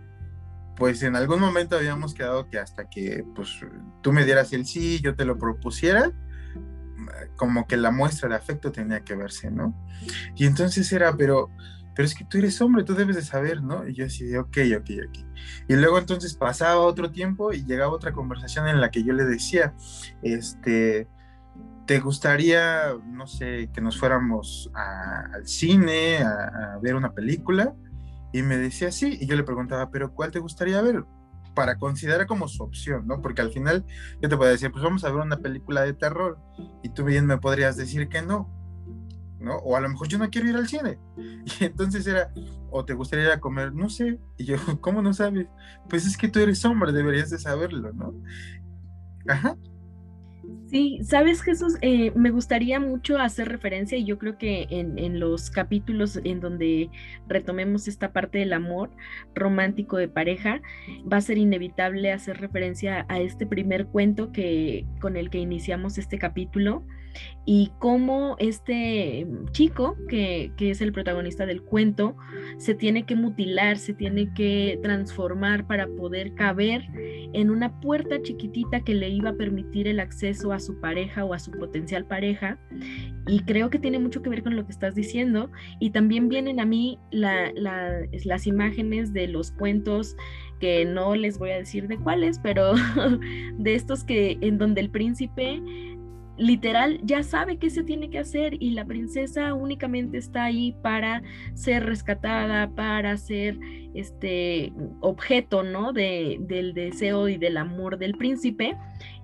pues 0.75 1.03
en 1.03 1.15
algún 1.15 1.39
momento 1.39 1.75
habíamos 1.75 2.13
quedado 2.13 2.49
que 2.49 2.57
hasta 2.57 2.89
que 2.89 3.23
pues 3.35 3.59
tú 4.01 4.11
me 4.11 4.25
dieras 4.25 4.53
el 4.53 4.65
sí, 4.65 4.99
yo 5.01 5.15
te 5.15 5.25
lo 5.25 5.37
propusiera, 5.37 6.11
como 7.35 7.67
que 7.67 7.77
la 7.77 7.91
muestra 7.91 8.29
de 8.29 8.35
afecto 8.35 8.71
tenía 8.71 9.03
que 9.03 9.15
verse, 9.15 9.51
¿no? 9.51 9.75
Y 10.35 10.45
entonces 10.45 10.91
era, 10.91 11.15
pero, 11.15 11.49
pero 11.95 12.05
es 12.05 12.15
que 12.15 12.25
tú 12.25 12.37
eres 12.37 12.61
hombre, 12.61 12.83
tú 12.83 12.95
debes 12.95 13.15
de 13.15 13.21
saber, 13.21 13.61
¿no? 13.61 13.87
Y 13.87 13.93
yo 13.93 14.05
así 14.05 14.35
ok, 14.35 14.57
ok, 14.77 14.89
ok. 15.07 15.25
Y 15.67 15.75
luego 15.75 15.99
entonces 15.99 16.35
pasaba 16.35 16.77
otro 16.77 17.11
tiempo 17.11 17.53
y 17.53 17.65
llegaba 17.65 17.93
otra 17.93 18.13
conversación 18.13 18.67
en 18.67 18.81
la 18.81 18.91
que 18.91 19.03
yo 19.03 19.13
le 19.13 19.25
decía, 19.25 19.73
este, 20.21 21.07
¿te 21.85 21.99
gustaría, 21.99 22.93
no 23.05 23.27
sé, 23.27 23.69
que 23.73 23.81
nos 23.81 23.99
fuéramos 23.99 24.71
al 24.73 25.47
cine 25.47 26.19
a, 26.19 26.75
a 26.75 26.79
ver 26.79 26.95
una 26.95 27.13
película? 27.13 27.73
Y 28.31 28.41
me 28.41 28.57
decía 28.57 28.91
sí, 28.91 29.17
y 29.21 29.27
yo 29.27 29.35
le 29.35 29.43
preguntaba, 29.43 29.91
pero 29.91 30.13
¿cuál 30.13 30.31
te 30.31 30.39
gustaría 30.39 30.81
ver? 30.81 31.05
Para 31.53 31.77
considerar 31.77 32.27
como 32.27 32.47
su 32.47 32.63
opción, 32.63 33.07
¿no? 33.07 33.21
Porque 33.21 33.41
al 33.41 33.51
final 33.51 33.85
yo 34.21 34.29
te 34.29 34.37
puedo 34.37 34.51
decir, 34.51 34.71
pues 34.71 34.83
vamos 34.83 35.03
a 35.03 35.11
ver 35.11 35.21
una 35.21 35.37
película 35.37 35.81
de 35.81 35.93
terror 35.93 36.39
y 36.81 36.89
tú 36.89 37.03
bien 37.03 37.25
me 37.25 37.37
podrías 37.37 37.77
decir 37.77 38.09
que 38.09 38.21
no, 38.21 38.49
¿no? 39.39 39.57
O 39.57 39.75
a 39.75 39.81
lo 39.81 39.89
mejor 39.89 40.07
yo 40.07 40.17
no 40.17 40.29
quiero 40.29 40.49
ir 40.49 40.55
al 40.55 40.67
cine. 40.67 40.97
Y 41.59 41.65
entonces 41.65 42.07
era, 42.07 42.31
o 42.71 42.85
te 42.85 42.93
gustaría 42.93 43.25
ir 43.25 43.31
a 43.31 43.39
comer, 43.39 43.73
no 43.73 43.89
sé. 43.89 44.19
Y 44.37 44.45
yo, 44.45 44.55
¿cómo 44.81 45.01
no 45.01 45.13
sabes? 45.13 45.47
Pues 45.89 46.05
es 46.05 46.17
que 46.17 46.29
tú 46.29 46.39
eres 46.39 46.63
hombre, 46.65 46.91
deberías 46.91 47.29
de 47.29 47.39
saberlo, 47.39 47.91
¿no? 47.93 48.13
Ajá. 49.27 49.55
Sí, 50.69 50.99
sabes 51.03 51.41
Jesús, 51.41 51.77
eh, 51.81 52.11
me 52.15 52.31
gustaría 52.31 52.79
mucho 52.79 53.19
hacer 53.19 53.47
referencia 53.47 53.97
y 53.97 54.05
yo 54.05 54.17
creo 54.17 54.37
que 54.37 54.67
en, 54.69 55.19
los 55.19 55.51
capítulos 55.51 56.19
en 56.23 56.39
donde 56.39 56.89
retomemos 57.27 57.87
esta 57.87 58.11
parte 58.11 58.39
del 58.39 58.53
amor 58.53 58.89
romántico 59.35 59.97
de 59.97 60.07
pareja, 60.07 60.61
va 61.11 61.17
a 61.17 61.21
ser 61.21 61.37
inevitable 61.37 62.11
hacer 62.11 62.41
referencia 62.41 63.05
a 63.09 63.19
este 63.19 63.45
primer 63.45 63.85
cuento 63.85 64.31
que 64.31 64.85
con 64.99 65.15
el 65.15 65.29
que 65.29 65.37
iniciamos 65.37 65.97
este 65.97 66.17
capítulo 66.17 66.83
y 67.45 67.71
cómo 67.79 68.35
este 68.39 69.27
chico, 69.51 69.97
que, 70.07 70.51
es 70.57 70.81
el 70.81 70.93
protagonista 70.93 71.45
del 71.45 71.61
cuento, 71.61 72.15
se 72.57 72.73
tiene 72.73 73.05
que 73.05 73.15
mutilar, 73.15 73.77
se 73.77 73.93
tiene 73.93 74.33
que 74.33 74.79
transformar 74.81 75.67
para 75.67 75.87
poder 75.87 76.33
caber 76.35 76.83
en 77.33 77.49
una 77.49 77.81
puerta 77.81 78.21
chiquitita 78.21 78.81
que 78.81 78.95
le 78.95 79.09
iba 79.09 79.31
a 79.31 79.35
permitir 79.35 79.87
el 79.87 79.99
acceso 79.99 80.53
a 80.53 80.59
su 80.59 80.79
pareja 80.79 81.25
o 81.25 81.33
a 81.33 81.39
su 81.39 81.51
potencial 81.51 82.05
pareja. 82.05 82.57
Y 83.27 83.41
creo 83.41 83.69
que 83.69 83.79
tiene 83.79 83.99
mucho 83.99 84.21
que 84.21 84.29
ver 84.29 84.43
con 84.43 84.55
lo 84.55 84.65
que 84.65 84.71
estás 84.71 84.95
diciendo. 84.95 85.51
Y 85.79 85.91
también 85.91 86.29
vienen 86.29 86.59
a 86.59 86.65
mí 86.65 86.97
las 87.11 88.47
imágenes 88.47 89.11
de 89.11 89.27
los 89.27 89.51
cuentos 89.51 90.15
que 90.59 90.85
no 90.85 91.13
les 91.13 91.39
voy 91.39 91.51
a 91.51 91.57
decir 91.57 91.89
de 91.89 91.97
cuáles, 91.97 92.39
pero 92.39 92.73
de 93.57 93.75
estos 93.75 94.05
que 94.05 94.37
en 94.39 94.57
donde 94.57 94.79
el 94.79 94.89
príncipe 94.89 95.61
literal 96.37 96.99
ya 97.03 97.23
sabe 97.23 97.57
qué 97.57 97.69
se 97.69 97.83
tiene 97.83 98.09
que 98.09 98.19
hacer 98.19 98.55
y 98.61 98.71
la 98.71 98.85
princesa 98.85 99.53
únicamente 99.53 100.17
está 100.17 100.45
ahí 100.45 100.75
para 100.81 101.21
ser 101.53 101.85
rescatada, 101.85 102.69
para 102.71 103.17
ser 103.17 103.59
este 103.93 104.73
objeto, 105.01 105.63
¿no? 105.63 105.93
De, 105.93 106.37
del 106.41 106.73
deseo 106.73 107.27
y 107.27 107.37
del 107.37 107.57
amor 107.57 107.97
del 107.97 108.15
príncipe. 108.17 108.75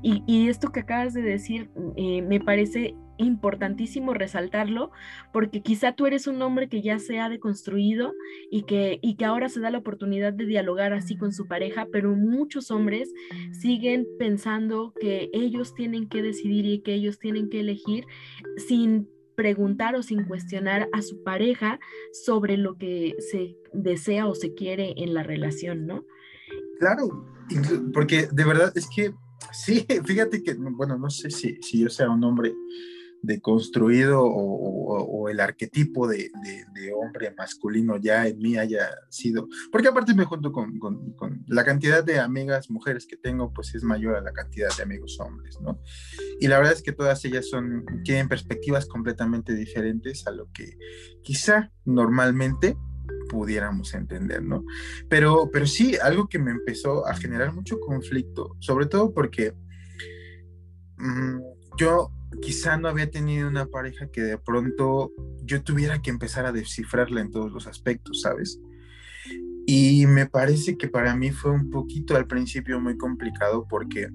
Y, 0.01 0.47
esto 0.47 0.71
que 0.71 0.81
acabas 0.81 1.13
de 1.13 1.21
decir 1.21 1.69
eh, 1.97 2.21
me 2.21 2.39
parece 2.39 2.95
importantísimo 3.19 4.13
resaltarlo 4.13 4.91
porque 5.31 5.61
quizá 5.61 5.93
tú 5.93 6.07
eres 6.07 6.25
un 6.25 6.41
hombre 6.41 6.69
que 6.69 6.81
ya 6.81 6.97
se 6.97 7.19
ha 7.19 7.29
deconstruido 7.29 8.13
y 8.49 8.63
que, 8.63 8.99
y 9.01 9.15
que 9.15 9.25
ahora 9.25 9.49
se 9.49 9.59
da 9.59 9.69
la 9.69 9.77
oportunidad 9.77 10.33
de 10.33 10.45
dialogar 10.45 10.93
así 10.93 11.17
con 11.17 11.31
su 11.33 11.47
pareja, 11.47 11.87
pero 11.91 12.15
muchos 12.15 12.71
hombres 12.71 13.13
siguen 13.51 14.07
pensando 14.17 14.93
que 14.99 15.29
ellos 15.33 15.75
tienen 15.75 16.07
que 16.07 16.21
decidir 16.21 16.65
y 16.65 16.81
que 16.81 16.93
ellos 16.93 17.19
tienen 17.19 17.49
que 17.49 17.59
elegir 17.59 18.05
sin 18.57 19.07
preguntar 19.35 19.95
o 19.95 20.03
sin 20.03 20.25
cuestionar 20.25 20.89
a 20.91 21.01
su 21.01 21.23
pareja 21.23 21.79
sobre 22.11 22.57
lo 22.57 22.77
que 22.77 23.15
se 23.19 23.55
desea 23.71 24.27
o 24.27 24.35
se 24.35 24.53
quiere 24.53 24.93
en 24.97 25.13
la 25.13 25.23
relación, 25.23 25.85
¿no? 25.85 26.05
Claro, 26.79 27.25
porque 27.93 28.27
de 28.31 28.45
verdad 28.45 28.71
es 28.75 28.87
que 28.93 29.13
sí, 29.53 29.85
fíjate 30.05 30.43
que, 30.43 30.55
bueno, 30.55 30.97
no 30.97 31.09
sé 31.09 31.29
si, 31.29 31.57
si 31.61 31.79
yo 31.79 31.89
sea 31.89 32.09
un 32.09 32.23
hombre 32.23 32.53
deconstruido 33.21 34.21
o, 34.23 35.03
o, 35.03 35.29
el 35.29 35.39
arquetipo 35.39 36.07
de, 36.07 36.31
hombre 36.95 37.33
masculino 37.37 37.97
ya 37.97 38.27
en 38.27 38.39
mí 38.39 38.57
haya 38.57 38.89
sido, 39.09 39.47
porque 39.71 39.89
aparte 39.89 40.13
me 40.13 40.25
junto 40.25 40.51
con, 40.51 40.79
la 41.47 41.63
cantidad 41.63 42.03
de 42.03 42.19
amigas 42.19 42.69
mujeres 42.69 43.05
que 43.05 43.17
tengo, 43.17 43.53
pues 43.53 43.75
es 43.75 43.83
mayor 43.83 44.15
a 44.15 44.21
la 44.21 44.31
cantidad 44.31 44.69
de 44.75 44.83
amigos 44.83 45.19
hombres, 45.19 45.59
¿no? 45.61 45.79
Y 46.39 46.47
la 46.47 46.57
verdad 46.57 46.73
es 46.73 46.81
que 46.81 46.91
todas 46.91 47.23
ellas 47.25 47.47
son, 47.49 47.85
tienen 48.03 48.27
perspectivas 48.27 48.85
completamente 48.85 49.53
diferentes 49.53 50.25
a 50.27 50.31
lo 50.31 50.49
que 50.51 50.77
quizá 51.21 51.71
normalmente 51.85 52.77
pudiéramos 53.29 53.93
entender, 53.93 54.43
¿no? 54.43 54.63
Pero, 55.09 55.49
pero 55.51 55.65
sí, 55.65 55.97
algo 56.01 56.27
que 56.27 56.39
me 56.39 56.51
empezó 56.51 57.05
a 57.07 57.15
generar 57.15 57.53
mucho 57.53 57.79
conflicto, 57.79 58.55
sobre 58.59 58.85
todo 58.85 59.13
porque 59.13 59.53
mm, 60.97 61.39
yo 61.77 62.11
quizá 62.41 62.77
no 62.77 62.87
había 62.87 63.09
tenido 63.09 63.47
una 63.47 63.65
pareja 63.65 64.09
que 64.11 64.21
de 64.21 64.37
pronto 64.37 65.11
yo 65.43 65.63
tuviera 65.63 66.01
que 66.01 66.09
empezar 66.09 66.45
a 66.45 66.51
descifrarla 66.51 67.21
en 67.21 67.31
todos 67.31 67.51
los 67.51 67.67
aspectos, 67.67 68.21
¿sabes? 68.21 68.59
Y 69.65 70.05
me 70.07 70.25
parece 70.25 70.77
que 70.77 70.87
para 70.87 71.15
mí 71.15 71.31
fue 71.31 71.51
un 71.51 71.69
poquito 71.69 72.15
al 72.15 72.27
principio 72.27 72.79
muy 72.79 72.97
complicado 72.97 73.67
porque 73.69 74.09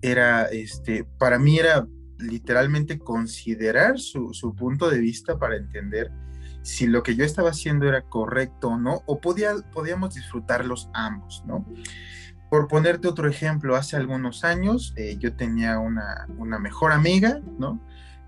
era, 0.00 0.46
este, 0.46 1.04
para 1.18 1.38
mí 1.38 1.58
era 1.58 1.86
literalmente 2.18 2.98
considerar 2.98 3.98
su, 3.98 4.32
su 4.32 4.54
punto 4.54 4.90
de 4.90 4.98
vista 4.98 5.38
para 5.38 5.56
entender 5.56 6.10
si 6.62 6.86
lo 6.86 7.02
que 7.02 7.16
yo 7.16 7.24
estaba 7.24 7.50
haciendo 7.50 7.88
era 7.88 8.02
correcto 8.02 8.68
o 8.68 8.78
no, 8.78 9.02
o 9.06 9.20
podía, 9.20 9.54
podíamos 9.72 10.14
disfrutarlos 10.14 10.88
ambos, 10.94 11.42
¿no? 11.46 11.66
Por 12.52 12.68
ponerte 12.68 13.08
otro 13.08 13.30
ejemplo, 13.30 13.76
hace 13.76 13.96
algunos 13.96 14.44
años 14.44 14.92
eh, 14.98 15.16
yo 15.18 15.34
tenía 15.34 15.78
una, 15.78 16.26
una 16.36 16.58
mejor 16.58 16.92
amiga, 16.92 17.40
¿no? 17.58 17.80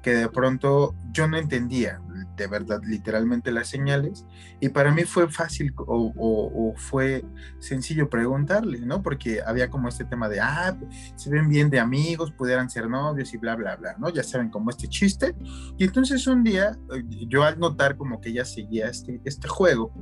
Que 0.02 0.14
de 0.14 0.30
pronto 0.30 0.94
yo 1.12 1.28
no 1.28 1.36
entendía 1.36 2.00
de 2.34 2.46
verdad 2.46 2.80
literalmente 2.82 3.52
las 3.52 3.68
señales 3.68 4.24
y 4.60 4.70
para 4.70 4.92
mí 4.92 5.02
fue 5.04 5.28
fácil 5.28 5.74
o, 5.76 6.72
fue 6.78 7.22
sencillo 7.58 8.08
preguntarle, 8.08 8.78
¿no? 8.80 9.02
Porque 9.02 9.42
había 9.44 9.68
como 9.68 9.88
este 9.88 10.06
tema 10.06 10.30
de, 10.30 10.40
ah, 10.40 10.74
se 11.16 11.28
ven 11.28 11.50
bien 11.50 11.68
de 11.68 11.80
amigos, 11.80 12.32
pudieran 12.32 12.70
ser 12.70 12.88
novios 12.88 13.34
y 13.34 13.36
bla, 13.36 13.56
bla, 13.56 13.76
bla, 13.76 13.94
¿no? 13.98 14.08
Ya 14.08 14.22
saben 14.22 14.48
como 14.48 14.70
este 14.70 14.88
chiste. 14.88 15.34
Y 15.76 15.84
entonces 15.84 16.26
un 16.26 16.42
día, 16.42 16.78
eh, 16.94 17.26
yo 17.28 17.42
al 17.42 17.58
notar 17.58 17.98
como 17.98 18.22
que 18.22 18.30
ella 18.30 18.46
seguía 18.46 18.88
este, 18.88 19.20
este 19.26 19.48
juego, 19.48 19.92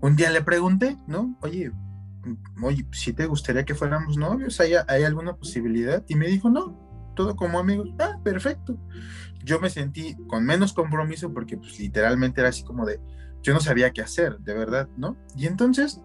un 0.00 0.14
día 0.14 0.30
le 0.30 0.42
pregunté, 0.42 0.96
¿no? 1.08 1.36
Oye, 1.40 1.72
oye, 2.62 2.86
si 2.92 3.12
te 3.12 3.26
gustaría 3.26 3.64
que 3.64 3.74
fuéramos 3.74 4.16
novios, 4.16 4.60
¿Hay, 4.60 4.72
¿hay 4.88 5.04
alguna 5.04 5.36
posibilidad? 5.36 6.04
Y 6.08 6.14
me 6.14 6.26
dijo, 6.26 6.50
no, 6.50 6.86
todo 7.16 7.34
como 7.34 7.58
amigos. 7.58 7.88
Ah, 7.98 8.20
perfecto. 8.22 8.78
Yo 9.44 9.60
me 9.60 9.70
sentí 9.70 10.16
con 10.28 10.44
menos 10.44 10.72
compromiso 10.72 11.32
porque 11.32 11.56
pues 11.56 11.78
literalmente 11.80 12.40
era 12.40 12.50
así 12.50 12.62
como 12.62 12.86
de, 12.86 13.00
yo 13.42 13.54
no 13.54 13.60
sabía 13.60 13.92
qué 13.92 14.02
hacer, 14.02 14.38
de 14.38 14.54
verdad, 14.54 14.88
¿no? 14.96 15.16
Y 15.36 15.46
entonces 15.46 16.00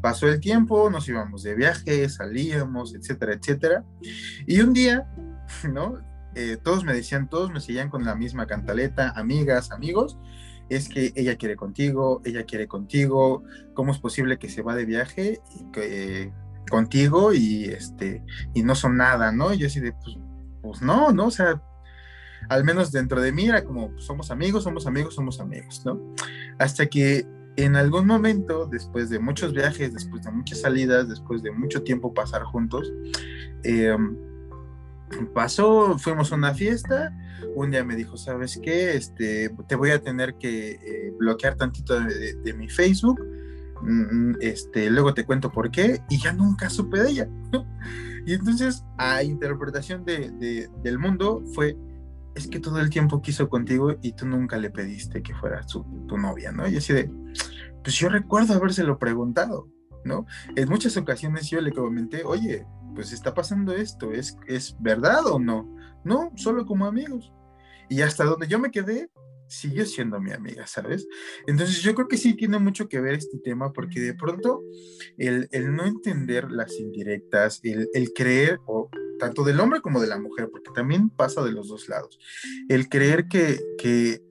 pasó 0.00 0.28
el 0.28 0.40
tiempo, 0.40 0.90
nos 0.90 1.08
íbamos 1.08 1.42
de 1.42 1.54
viaje, 1.54 2.08
salíamos, 2.08 2.94
etcétera, 2.94 3.34
etcétera. 3.34 3.84
Y 4.46 4.60
un 4.60 4.72
día, 4.72 5.06
¿no? 5.72 6.00
Eh, 6.34 6.58
todos 6.62 6.84
me 6.84 6.92
decían, 6.92 7.30
todos 7.30 7.50
me 7.50 7.60
seguían 7.60 7.88
con 7.88 8.04
la 8.04 8.14
misma 8.14 8.46
cantaleta, 8.46 9.10
amigas, 9.16 9.70
amigos, 9.70 10.18
es 10.68 10.88
que 10.88 11.12
ella 11.14 11.36
quiere 11.36 11.56
contigo, 11.56 12.20
ella 12.24 12.44
quiere 12.44 12.66
contigo, 12.66 13.44
¿cómo 13.74 13.92
es 13.92 13.98
posible 13.98 14.38
que 14.38 14.48
se 14.48 14.62
va 14.62 14.74
de 14.74 14.84
viaje 14.84 15.40
eh, 15.76 16.32
contigo 16.68 17.32
y, 17.32 17.66
este, 17.66 18.22
y 18.54 18.62
no 18.62 18.74
son 18.74 18.96
nada, 18.96 19.32
¿no? 19.32 19.52
Y 19.52 19.58
yo 19.58 19.66
así 19.66 19.80
de, 19.80 19.92
pues, 19.92 20.16
pues 20.62 20.82
no, 20.82 21.12
¿no? 21.12 21.26
O 21.26 21.30
sea, 21.30 21.62
al 22.48 22.64
menos 22.64 22.92
dentro 22.92 23.20
de 23.20 23.32
mí 23.32 23.46
era 23.46 23.64
como, 23.64 23.92
pues, 23.92 24.04
somos 24.04 24.30
amigos, 24.30 24.64
somos 24.64 24.86
amigos, 24.86 25.14
somos 25.14 25.40
amigos, 25.40 25.82
¿no? 25.84 26.00
Hasta 26.58 26.86
que 26.86 27.26
en 27.56 27.76
algún 27.76 28.06
momento, 28.06 28.66
después 28.66 29.08
de 29.08 29.18
muchos 29.18 29.52
viajes, 29.52 29.94
después 29.94 30.22
de 30.22 30.30
muchas 30.30 30.60
salidas, 30.60 31.08
después 31.08 31.42
de 31.42 31.50
mucho 31.50 31.82
tiempo 31.82 32.12
pasar 32.12 32.42
juntos, 32.44 32.92
eh, 33.62 33.96
pasó, 35.34 35.98
fuimos 35.98 36.32
a 36.32 36.36
una 36.36 36.54
fiesta, 36.54 37.16
un 37.54 37.70
día 37.70 37.84
me 37.84 37.96
dijo, 37.96 38.16
¿sabes 38.16 38.58
qué? 38.62 38.96
Este, 38.96 39.50
te 39.68 39.76
voy 39.76 39.90
a 39.90 40.00
tener 40.00 40.34
que 40.36 40.72
eh, 40.72 41.14
bloquear 41.18 41.56
tantito 41.56 41.98
de, 42.00 42.54
mi 42.54 42.68
Facebook, 42.68 43.20
mm, 43.82 44.36
este, 44.40 44.90
luego 44.90 45.14
te 45.14 45.24
cuento 45.24 45.50
por 45.50 45.70
qué, 45.70 46.02
y 46.08 46.18
ya 46.18 46.32
nunca 46.32 46.70
supe 46.70 47.00
de 47.02 47.10
ella. 47.10 47.28
y 48.26 48.34
entonces, 48.34 48.84
a 48.98 49.22
interpretación 49.22 50.04
de, 50.04 50.68
del 50.82 50.98
mundo 50.98 51.42
fue, 51.54 51.76
es 52.34 52.48
que 52.48 52.60
todo 52.60 52.80
el 52.80 52.90
tiempo 52.90 53.22
quiso 53.22 53.48
contigo 53.48 53.96
y 54.02 54.12
tú 54.12 54.26
nunca 54.26 54.58
le 54.58 54.70
pediste 54.70 55.22
que 55.22 55.34
fuera 55.34 55.64
tu 55.66 56.18
novia, 56.18 56.52
¿no? 56.52 56.68
Y 56.68 56.76
así 56.76 56.92
de, 56.92 57.10
pues 57.82 57.96
yo 57.96 58.08
recuerdo 58.08 58.54
habérselo 58.54 58.98
preguntado, 58.98 59.68
¿no? 60.04 60.26
En 60.56 60.68
muchas 60.68 60.96
ocasiones 60.96 61.48
yo 61.48 61.60
le 61.60 61.72
comenté, 61.72 62.24
oye, 62.24 62.66
pues 62.96 63.12
está 63.12 63.34
pasando 63.34 63.72
esto, 63.72 64.10
¿es, 64.10 64.36
¿es 64.48 64.74
verdad 64.80 65.26
o 65.26 65.38
no? 65.38 65.72
No, 66.02 66.32
solo 66.34 66.66
como 66.66 66.86
amigos. 66.86 67.32
Y 67.88 68.00
hasta 68.00 68.24
donde 68.24 68.48
yo 68.48 68.58
me 68.58 68.70
quedé, 68.70 69.10
siguió 69.46 69.84
siendo 69.84 70.20
mi 70.20 70.32
amiga, 70.32 70.66
¿sabes? 70.66 71.06
Entonces 71.46 71.82
yo 71.82 71.94
creo 71.94 72.08
que 72.08 72.16
sí 72.16 72.34
tiene 72.34 72.58
mucho 72.58 72.88
que 72.88 73.00
ver 73.00 73.14
este 73.14 73.38
tema 73.38 73.72
porque 73.72 74.00
de 74.00 74.14
pronto 74.14 74.62
el, 75.18 75.48
no 75.74 75.84
entender 75.84 76.50
las 76.50 76.80
indirectas, 76.80 77.60
el, 77.62 77.88
el, 77.92 78.12
creer, 78.12 78.58
o 78.66 78.90
tanto 79.18 79.44
del 79.44 79.60
hombre 79.60 79.82
como 79.82 80.00
de 80.00 80.08
la 80.08 80.18
mujer, 80.18 80.48
porque 80.50 80.70
también 80.74 81.10
pasa 81.10 81.44
de 81.44 81.52
los 81.52 81.68
dos 81.68 81.88
lados, 81.88 82.18
el 82.68 82.88
creer 82.88 83.28
que, 83.28 83.60
que 83.78 84.22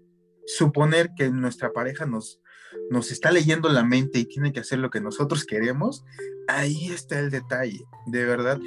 suponer 0.45 1.11
que 1.15 1.29
nuestra 1.29 1.71
pareja 1.71 2.05
nos, 2.05 2.41
nos 2.89 3.11
está 3.11 3.31
leyendo 3.31 3.69
la 3.69 3.83
mente 3.83 4.19
y 4.19 4.25
tiene 4.25 4.53
que 4.53 4.59
hacer 4.59 4.79
lo 4.79 4.89
que 4.89 5.01
nosotros 5.01 5.45
queremos, 5.45 6.03
ahí 6.47 6.87
está 6.89 7.19
el 7.19 7.31
detalle, 7.31 7.83
de 8.07 8.25
verdad. 8.25 8.59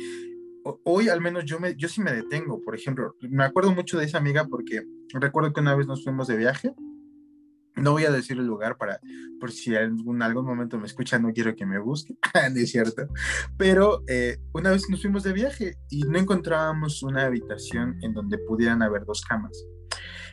Hoy 0.85 1.09
al 1.09 1.21
menos 1.21 1.45
yo, 1.45 1.61
me, 1.61 1.77
yo 1.77 1.89
sí 1.89 2.03
me 2.03 2.13
detengo, 2.13 2.61
por 2.63 2.75
ejemplo, 2.75 3.15
me 3.21 3.45
acuerdo 3.45 3.73
mucho 3.73 3.99
de 3.99 4.05
esa 4.05 4.19
amiga 4.19 4.47
porque 4.47 4.83
recuerdo 5.15 5.53
que 5.53 5.61
una 5.61 5.75
vez 5.75 5.87
nos 5.87 6.05
fuimos 6.05 6.27
de 6.27 6.37
viaje, 6.37 6.75
no 7.77 7.93
voy 7.93 8.05
a 8.05 8.11
decir 8.11 8.39
el 8.39 8.47
lugar 8.47 8.77
para, 8.77 9.01
por 9.41 9.53
si 9.53 9.75
en 9.75 10.23
algún, 10.23 10.45
momento 10.45 10.79
me 10.79 10.87
escucha, 10.87 11.19
no 11.19 11.33
quiero 11.33 11.55
que 11.55 11.65
me 11.65 11.79
busque, 11.79 12.17
no 12.53 12.61
es 12.61 12.71
cierto, 12.71 13.07
pero 13.57 14.03
eh, 14.09 14.39
una 14.53 14.71
vez 14.71 14.89
nos 14.91 15.01
fuimos 15.01 15.23
de 15.23 15.33
viaje 15.33 15.77
y 15.89 16.03
no 16.03 16.19
encontrábamos 16.19 17.03
una 17.03 17.25
habitación 17.25 17.97
en 18.03 18.13
donde 18.13 18.39
pudieran 18.39 18.83
haber 18.83 19.05
dos 19.05 19.23
camas. 19.23 19.65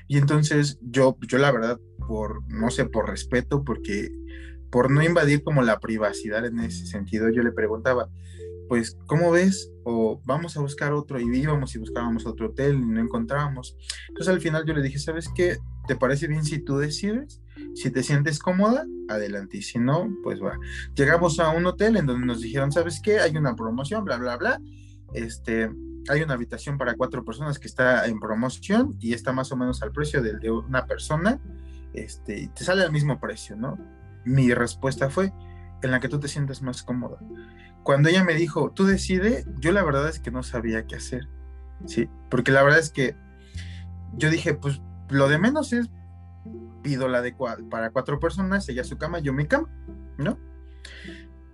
Y 0.07 0.17
entonces 0.17 0.79
yo, 0.81 1.17
yo 1.27 1.37
la 1.37 1.51
verdad, 1.51 1.79
por, 2.07 2.41
no 2.51 2.69
sé, 2.69 2.85
por 2.85 3.09
respeto, 3.09 3.63
porque 3.63 4.11
por 4.69 4.91
no 4.91 5.03
invadir 5.03 5.43
como 5.43 5.61
la 5.61 5.79
privacidad 5.79 6.45
en 6.45 6.59
ese 6.59 6.85
sentido, 6.85 7.29
yo 7.29 7.41
le 7.43 7.51
preguntaba, 7.51 8.09
pues, 8.67 8.97
¿cómo 9.05 9.31
ves? 9.31 9.71
O 9.83 10.21
vamos 10.25 10.57
a 10.57 10.61
buscar 10.61 10.93
otro, 10.93 11.19
y 11.19 11.25
íbamos 11.37 11.75
y 11.75 11.79
buscábamos 11.79 12.25
otro 12.25 12.47
hotel 12.47 12.75
y 12.75 12.85
no 12.85 12.99
encontrábamos. 12.99 13.77
Entonces 14.09 14.33
al 14.33 14.41
final 14.41 14.65
yo 14.65 14.73
le 14.73 14.81
dije, 14.81 14.99
¿sabes 14.99 15.29
qué? 15.35 15.57
¿Te 15.87 15.95
parece 15.95 16.27
bien 16.27 16.43
si 16.43 16.59
tú 16.59 16.77
decides? 16.77 17.41
Si 17.75 17.91
te 17.91 18.03
sientes 18.03 18.39
cómoda, 18.39 18.85
adelante. 19.07 19.57
Y 19.57 19.61
si 19.61 19.79
no, 19.79 20.09
pues 20.23 20.41
va. 20.41 20.57
Llegamos 20.95 21.39
a 21.39 21.49
un 21.49 21.65
hotel 21.65 21.97
en 21.97 22.07
donde 22.07 22.25
nos 22.25 22.41
dijeron, 22.41 22.71
¿sabes 22.71 22.99
qué? 23.03 23.19
Hay 23.19 23.37
una 23.37 23.55
promoción, 23.55 24.03
bla, 24.03 24.17
bla, 24.17 24.37
bla. 24.37 24.59
Este, 25.13 25.69
hay 26.09 26.21
una 26.21 26.33
habitación 26.33 26.77
para 26.77 26.95
cuatro 26.95 27.23
personas 27.23 27.59
que 27.59 27.67
está 27.67 28.05
en 28.07 28.19
promoción 28.19 28.95
y 28.99 29.13
está 29.13 29.33
más 29.33 29.51
o 29.51 29.57
menos 29.57 29.81
al 29.81 29.91
precio 29.91 30.21
del 30.21 30.39
de 30.39 30.51
una 30.51 30.85
persona, 30.85 31.39
este, 31.93 32.39
y 32.41 32.47
te 32.47 32.63
sale 32.63 32.83
al 32.83 32.91
mismo 32.91 33.19
precio, 33.19 33.55
¿no? 33.55 33.77
Mi 34.23 34.53
respuesta 34.53 35.09
fue 35.09 35.33
en 35.81 35.91
la 35.91 35.99
que 35.99 36.09
tú 36.09 36.19
te 36.19 36.27
sientes 36.27 36.61
más 36.61 36.83
cómoda. 36.83 37.17
Cuando 37.83 38.09
ella 38.09 38.23
me 38.23 38.33
dijo, 38.33 38.71
tú 38.71 38.85
decide, 38.85 39.45
yo 39.59 39.71
la 39.71 39.83
verdad 39.83 40.09
es 40.09 40.19
que 40.19 40.31
no 40.31 40.43
sabía 40.43 40.87
qué 40.87 40.95
hacer, 40.95 41.27
¿sí? 41.85 42.09
Porque 42.29 42.51
la 42.51 42.63
verdad 42.63 42.79
es 42.79 42.89
que 42.89 43.15
yo 44.17 44.29
dije, 44.29 44.55
pues 44.55 44.81
lo 45.09 45.27
de 45.27 45.37
menos 45.37 45.73
es, 45.73 45.89
pido 46.81 47.07
la 47.07 47.21
de 47.21 47.35
para 47.69 47.91
cuatro 47.91 48.19
personas, 48.19 48.67
ella 48.69 48.83
su 48.83 48.97
cama, 48.97 49.19
yo 49.19 49.33
mi 49.33 49.47
cama, 49.47 49.69
¿no? 50.17 50.37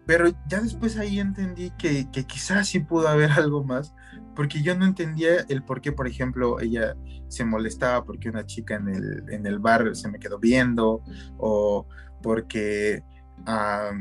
Pero 0.06 0.30
ya 0.48 0.62
después 0.62 0.98
ahí 0.98 1.20
entendí 1.20 1.72
que, 1.72 2.10
que 2.12 2.26
quizás 2.26 2.68
sí 2.68 2.80
pudo 2.80 3.08
haber 3.08 3.32
algo 3.40 3.64
más, 3.64 3.94
porque 4.36 4.62
yo 4.62 4.78
no 4.78 4.86
entendía 4.86 5.42
el 5.50 5.64
por 5.64 5.82
qué, 5.82 5.92
por 5.92 6.08
ejemplo, 6.08 6.60
ella 6.60 6.96
se 7.28 7.46
molestaba 7.46 8.06
porque 8.06 8.30
una 8.30 8.46
chica 8.46 8.76
en 8.76 8.90
el, 8.90 9.24
en 9.30 9.46
el 9.46 9.60
bar 9.60 9.96
se 9.96 10.10
me 10.10 10.20
quedó 10.20 10.40
viendo, 10.40 11.02
o 11.38 11.88
porque 12.22 13.04
ah, 13.46 13.92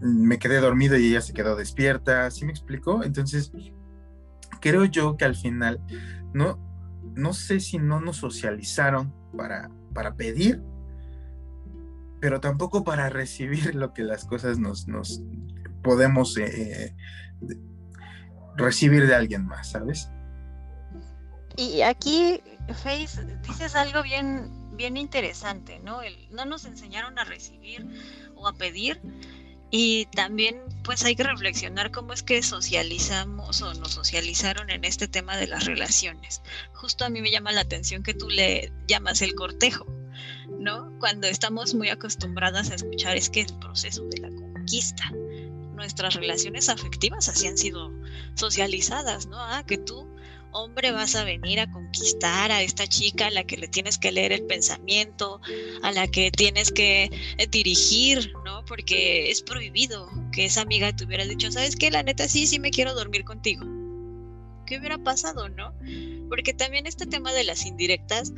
me 0.00 0.38
quedé 0.38 0.60
dormido 0.60 0.96
y 0.96 1.08
ella 1.08 1.20
se 1.20 1.32
quedó 1.32 1.56
despierta, 1.56 2.30
¿sí 2.30 2.44
me 2.44 2.52
explicó? 2.52 3.02
Entonces, 3.02 3.52
creo 4.60 4.84
yo 4.84 5.16
que 5.16 5.24
al 5.24 5.34
final, 5.34 5.80
no, 6.32 6.58
no 7.14 7.32
sé 7.32 7.60
si 7.60 7.78
no 7.78 8.00
nos 8.00 8.18
socializaron 8.18 9.12
para, 9.36 9.70
para 9.92 10.14
pedir, 10.14 10.62
pero 12.20 12.40
tampoco 12.40 12.84
para 12.84 13.08
recibir 13.10 13.74
lo 13.74 13.92
que 13.92 14.02
las 14.02 14.24
cosas 14.24 14.58
nos, 14.58 14.88
nos 14.88 15.22
podemos 15.82 16.36
eh, 16.38 16.94
recibir 18.60 19.06
de 19.06 19.14
alguien 19.14 19.46
más, 19.46 19.70
¿sabes? 19.70 20.08
Y 21.56 21.82
aquí, 21.82 22.40
Face, 22.82 23.24
dices 23.46 23.74
algo 23.74 24.02
bien, 24.02 24.76
bien 24.76 24.96
interesante, 24.96 25.80
¿no? 25.80 26.00
no 26.30 26.44
nos 26.44 26.64
enseñaron 26.64 27.18
a 27.18 27.24
recibir 27.24 27.86
o 28.34 28.48
a 28.48 28.52
pedir. 28.52 29.00
Y 29.72 30.06
también 30.06 30.56
pues 30.82 31.04
hay 31.04 31.14
que 31.14 31.22
reflexionar 31.22 31.92
cómo 31.92 32.12
es 32.12 32.24
que 32.24 32.42
socializamos 32.42 33.62
o 33.62 33.72
nos 33.74 33.92
socializaron 33.92 34.70
en 34.70 34.84
este 34.84 35.06
tema 35.06 35.36
de 35.36 35.46
las 35.46 35.66
relaciones. 35.66 36.42
Justo 36.72 37.04
a 37.04 37.08
mí 37.08 37.20
me 37.20 37.30
llama 37.30 37.52
la 37.52 37.60
atención 37.60 38.02
que 38.02 38.14
tú 38.14 38.28
le 38.28 38.72
llamas 38.88 39.22
el 39.22 39.34
cortejo, 39.34 39.86
¿no? 40.58 40.92
Cuando 40.98 41.28
estamos 41.28 41.74
muy 41.74 41.88
acostumbradas 41.88 42.70
a 42.70 42.74
escuchar 42.74 43.16
es 43.16 43.30
que 43.30 43.42
el 43.42 43.58
proceso 43.60 44.04
de 44.06 44.20
la 44.22 44.28
conquista, 44.30 45.12
nuestras 45.80 46.14
relaciones 46.14 46.68
afectivas 46.68 47.28
así 47.30 47.46
han 47.46 47.56
sido 47.56 47.90
socializadas, 48.34 49.26
¿no? 49.26 49.38
Ah, 49.40 49.64
que 49.66 49.78
tú, 49.78 50.06
hombre, 50.52 50.92
vas 50.92 51.14
a 51.14 51.24
venir 51.24 51.58
a 51.58 51.70
conquistar 51.72 52.52
a 52.52 52.62
esta 52.62 52.86
chica 52.86 53.28
a 53.28 53.30
la 53.30 53.44
que 53.44 53.56
le 53.56 53.66
tienes 53.66 53.96
que 53.96 54.12
leer 54.12 54.32
el 54.32 54.44
pensamiento, 54.44 55.40
a 55.82 55.90
la 55.90 56.06
que 56.06 56.30
tienes 56.30 56.70
que 56.70 57.10
eh, 57.38 57.46
dirigir, 57.46 58.30
¿no? 58.44 58.62
Porque 58.66 59.30
es 59.30 59.40
prohibido 59.40 60.10
que 60.32 60.44
esa 60.44 60.60
amiga 60.60 60.94
te 60.94 61.06
hubiera 61.06 61.24
dicho, 61.24 61.50
¿sabes 61.50 61.76
qué? 61.76 61.90
La 61.90 62.02
neta 62.02 62.28
sí, 62.28 62.46
sí 62.46 62.60
me 62.60 62.70
quiero 62.70 62.94
dormir 62.94 63.24
contigo. 63.24 63.64
¿Qué 64.66 64.78
hubiera 64.78 64.98
pasado, 64.98 65.48
no? 65.48 65.74
Porque 66.28 66.52
también 66.52 66.86
este 66.86 67.06
tema 67.06 67.32
de 67.32 67.44
las 67.44 67.64
indirectas, 67.64 68.34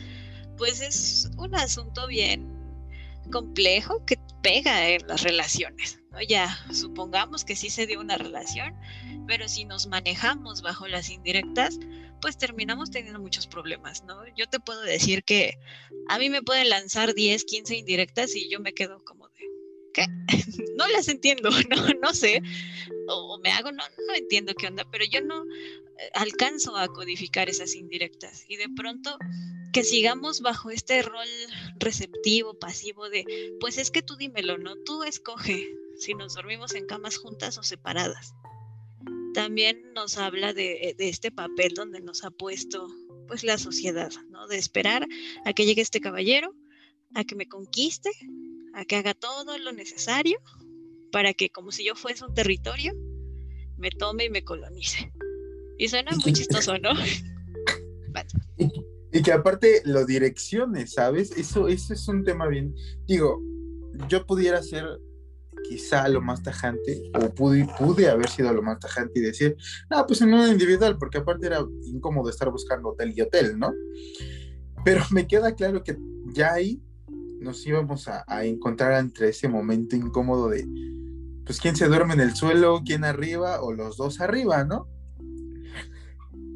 pues 0.57 0.81
es 0.81 1.28
un 1.37 1.57
asunto 1.57 2.07
bien 2.07 2.51
complejo 3.32 4.04
que 4.06 4.16
pega 4.42 4.88
en 4.88 5.06
las 5.08 5.22
relaciones. 5.22 5.98
Ya, 6.28 6.56
supongamos 6.72 7.44
que 7.44 7.56
sí 7.56 7.70
se 7.70 7.86
dio 7.86 8.00
una 8.00 8.18
relación, 8.18 8.74
pero 9.26 9.48
si 9.48 9.64
nos 9.64 9.86
manejamos 9.86 10.62
bajo 10.62 10.86
las 10.86 11.10
indirectas, 11.10 11.78
pues 12.20 12.38
terminamos 12.38 12.90
teniendo 12.90 13.18
muchos 13.18 13.46
problemas, 13.46 14.04
¿no? 14.04 14.22
Yo 14.36 14.46
te 14.46 14.60
puedo 14.60 14.82
decir 14.82 15.24
que 15.24 15.58
a 16.08 16.18
mí 16.18 16.30
me 16.30 16.42
pueden 16.42 16.68
lanzar 16.68 17.14
10, 17.14 17.44
15 17.44 17.76
indirectas 17.76 18.36
y 18.36 18.48
yo 18.48 18.60
me 18.60 18.74
quedo 18.74 19.02
como 19.04 19.28
de, 19.30 19.40
¿qué? 19.92 20.06
no 20.76 20.86
las 20.88 21.08
entiendo, 21.08 21.50
no, 21.70 21.88
no 22.00 22.14
sé, 22.14 22.42
o, 23.08 23.38
me 23.42 23.50
hago, 23.50 23.72
no, 23.72 23.82
no 24.06 24.14
entiendo 24.14 24.54
qué 24.54 24.68
onda, 24.68 24.86
pero 24.90 25.04
yo 25.04 25.22
no 25.22 25.44
eh, 25.44 26.10
alcanzo 26.14 26.76
a 26.76 26.88
codificar 26.88 27.48
esas 27.48 27.74
indirectas 27.74 28.44
y 28.48 28.56
de 28.56 28.68
pronto 28.68 29.18
que 29.72 29.85
sigamos 29.85 30.40
bajo 30.40 30.70
este 30.70 31.02
rol 31.02 31.26
receptivo, 31.76 32.54
pasivo 32.54 33.08
de, 33.08 33.24
pues 33.61 33.78
es 33.78 33.90
que 33.90 34.02
tú 34.02 34.16
dímelo, 34.16 34.58
¿no? 34.58 34.76
Tú 34.76 35.02
escoge 35.02 35.68
si 35.98 36.14
nos 36.14 36.35
dormimos 36.35 36.74
en 36.74 36.87
camas 36.87 37.16
juntas 37.16 37.56
o 37.58 37.62
separadas. 37.62 38.35
También 39.35 39.92
nos 39.94 40.18
habla 40.18 40.52
de, 40.52 40.94
este 40.98 41.30
papel 41.30 41.72
donde 41.74 42.00
nos 42.00 42.22
ha 42.24 42.30
puesto 42.30 42.87
pues 43.26 43.44
la 43.44 43.56
sociedad, 43.56 44.12
¿no? 44.28 44.46
De 44.46 44.58
esperar 44.58 45.06
a 45.44 45.52
que 45.54 45.64
llegue 45.64 45.80
este 45.80 46.00
caballero 46.00 46.54
a 47.14 47.24
que 47.24 47.35
me 47.35 47.46
conquiste, 47.46 48.11
a 48.74 48.85
que 48.85 48.96
haga 48.96 49.14
todo 49.14 49.58
lo 49.58 49.72
necesario 49.72 50.38
para 51.11 51.35
que 51.35 51.50
como 51.50 51.72
si 51.72 51.85
yo 51.85 51.94
fuese 51.94 52.24
un 52.24 52.35
territorio, 52.35 52.94
me 53.76 53.90
tome 53.90 54.24
y 54.24 54.30
me 54.30 54.44
colonice. 54.44 55.12
Y 55.78 55.88
suena 55.88 56.12
muy 56.16 56.32
chistoso, 56.32 56.78
¿no? 56.78 56.92
y, 59.12 59.22
que 59.22 59.33
aparte 59.33 59.83
lo 59.85 60.05
direcciones, 60.05 60.92
¿sabes? 60.94 61.33
Eso, 61.37 61.68
eso 61.68 61.94
es 61.94 62.09
un 62.09 62.25
tema 62.25 62.46
bien. 62.48 62.75
Digo, 63.07 63.42
yo 64.09 64.27
pudiera 64.27 64.62
ser 64.62 64.85
quizá 65.68 66.09
lo 66.09 66.20
más 66.20 66.42
tajante, 66.42 67.11
o 67.14 67.33
pude, 67.35 67.66
pude 67.79 68.09
haber 68.09 68.29
sido 68.29 68.53
lo 68.53 68.62
más 68.62 68.81
tajante 68.81 69.20
y 69.20 69.22
decir, 69.22 69.57
ah, 69.90 70.05
pues 70.07 70.20
en 70.20 70.35
un 70.35 70.48
individual, 70.48 70.98
porque 70.98 71.18
aparte 71.18 71.46
era 71.46 71.64
incómodo 71.85 72.31
estar 72.31 72.51
buscando 72.51 72.90
hotel 72.90 73.12
y 73.16 73.20
hotel, 73.20 73.59
¿no? 73.59 73.72
Pero 74.85 75.03
me 75.11 75.27
queda 75.27 75.55
claro 75.55 75.83
que 75.85 75.96
ya 76.35 76.55
ahí 76.55 76.83
nos 77.40 77.64
íbamos 77.66 78.09
a, 78.09 78.25
a 78.27 78.44
encontrar 78.44 78.98
entre 78.98 79.29
ese 79.29 79.48
momento 79.48 79.96
incómodo 79.96 80.48
de, 80.48 80.66
pues, 81.44 81.61
quién 81.61 81.77
se 81.77 81.88
duerme 81.88 82.14
en 82.14 82.20
el 82.20 82.35
suelo, 82.35 82.83
quién 82.85 83.05
arriba, 83.05 83.62
o 83.62 83.72
los 83.72 83.96
dos 83.96 84.20
arriba, 84.20 84.64
¿no? 84.64 84.88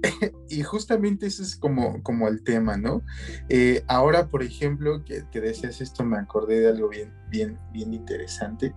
y 0.49 0.63
justamente 0.63 1.27
ese 1.27 1.43
es 1.43 1.57
como, 1.57 2.03
como 2.03 2.29
el 2.29 2.43
tema, 2.43 2.77
¿no? 2.77 3.03
Eh, 3.49 3.85
ahora, 3.89 4.29
por 4.29 4.43
ejemplo, 4.43 5.05
que, 5.05 5.25
que, 5.31 5.41
decías 5.41 5.81
esto, 5.81 6.05
me 6.05 6.19
acordé 6.19 6.61
de 6.61 6.69
algo 6.69 6.89
bien, 6.89 7.13
bien, 7.31 7.59
bien 7.73 7.95
interesante, 7.95 8.75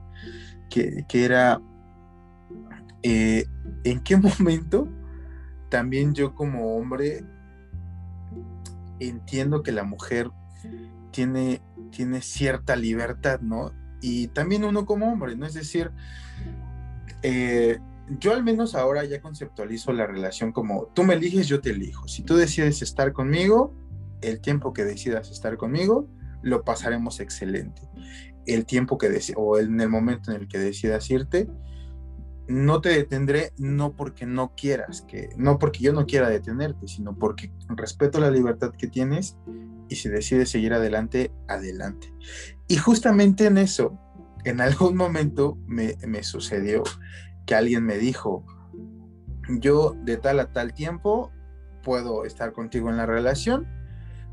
que, 0.70 1.06
que 1.08 1.26
era, 1.26 1.62
eh, 3.04 3.46
¿en 3.84 4.02
qué 4.02 4.18
momento 4.40 4.88
también 5.70 6.14
yo 6.16 6.34
como 6.34 6.76
hombre 6.76 7.24
entiendo 9.00 9.64
que 9.64 9.72
la 9.72 9.84
mujer 9.84 10.32
tiene, 11.12 11.62
tiene 11.92 12.22
cierta 12.22 12.76
libertad, 12.76 13.40
¿no? 13.42 13.72
Y 14.02 14.28
también 14.30 14.64
uno 14.64 14.86
como 14.86 15.12
hombre, 15.12 15.36
¿no? 15.36 15.46
Es 15.46 15.54
decir, 15.54 15.92
eh, 17.22 17.80
yo 18.18 18.34
al 18.34 18.44
menos 18.44 18.76
ahora 18.76 19.04
ya 19.06 19.22
conceptualizo 19.22 19.94
la 19.94 20.08
relación 20.08 20.52
como 20.52 20.88
tú 20.94 21.04
me 21.04 21.14
eliges, 21.14 21.48
yo 21.48 21.62
te 21.62 21.72
elijo. 21.72 22.08
Si 22.08 22.24
tú 22.24 22.36
decides 22.36 22.82
estar 22.82 23.14
conmigo, 23.14 23.74
el 24.22 24.42
tiempo 24.42 24.74
que 24.74 24.84
decidas 24.84 25.30
estar 25.30 25.58
conmigo, 25.58 26.08
lo 26.42 26.64
pasaremos 26.64 27.20
excelente. 27.20 27.82
El 28.46 28.66
tiempo 28.66 28.98
que 28.98 29.10
o 29.36 29.60
en 29.60 29.80
el 29.80 29.90
momento 29.90 30.32
en 30.32 30.42
el 30.42 30.48
que 30.48 30.58
decidas 30.58 31.10
irte, 31.12 31.48
no 32.48 32.82
te 32.82 32.90
detendré 32.90 33.54
no 33.58 33.96
porque 33.96 34.26
no 34.26 34.56
quieras, 34.56 35.04
que 35.04 35.30
no 35.38 35.60
porque 35.60 35.84
yo 35.84 35.94
no 35.94 36.08
quiera 36.08 36.30
detenerte, 36.30 36.88
sino 36.88 37.16
porque 37.16 37.52
respeto 37.70 38.20
la 38.20 38.32
libertad 38.32 38.72
que 38.72 38.88
tienes 38.88 39.38
y 39.88 39.96
si 39.96 40.10
decides 40.10 40.50
seguir 40.50 40.74
adelante, 40.74 41.32
adelante. 41.48 42.12
Y 42.68 42.78
justamente 42.78 43.46
en 43.46 43.60
eso, 43.60 44.00
en 44.46 44.62
algún 44.62 44.96
momento 44.96 45.60
me, 45.68 45.96
me 46.08 46.24
sucedió 46.24 46.84
que 47.50 47.56
alguien 47.56 47.84
me 47.84 47.98
dijo, 47.98 48.46
yo 49.60 49.96
de 50.04 50.18
tal 50.18 50.40
a 50.40 50.54
tal 50.54 50.72
tiempo 50.72 51.32
puedo 51.82 52.24
estar 52.24 52.54
contigo 52.54 52.92
en 52.92 52.98
la 52.98 53.08
relación, 53.08 53.68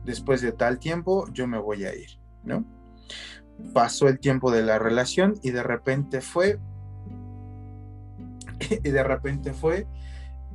después 0.05 0.43
de 0.43 0.53
tal 0.53 0.79
tiempo 0.79 1.27
yo 1.33 1.47
me 1.47 1.57
voy 1.57 1.87
a 1.87 1.95
ir, 1.95 2.21
¿no? 2.45 2.67
Pasó 3.73 4.09
el 4.09 4.19
tiempo 4.21 4.51
de 4.51 4.63
la 4.63 4.79
relación 4.79 5.33
y 5.43 5.51
de 5.51 5.63
repente 5.63 6.21
fue, 6.21 6.61
y 8.85 8.91
de 8.91 9.03
repente 9.03 9.55
fue, 9.55 9.87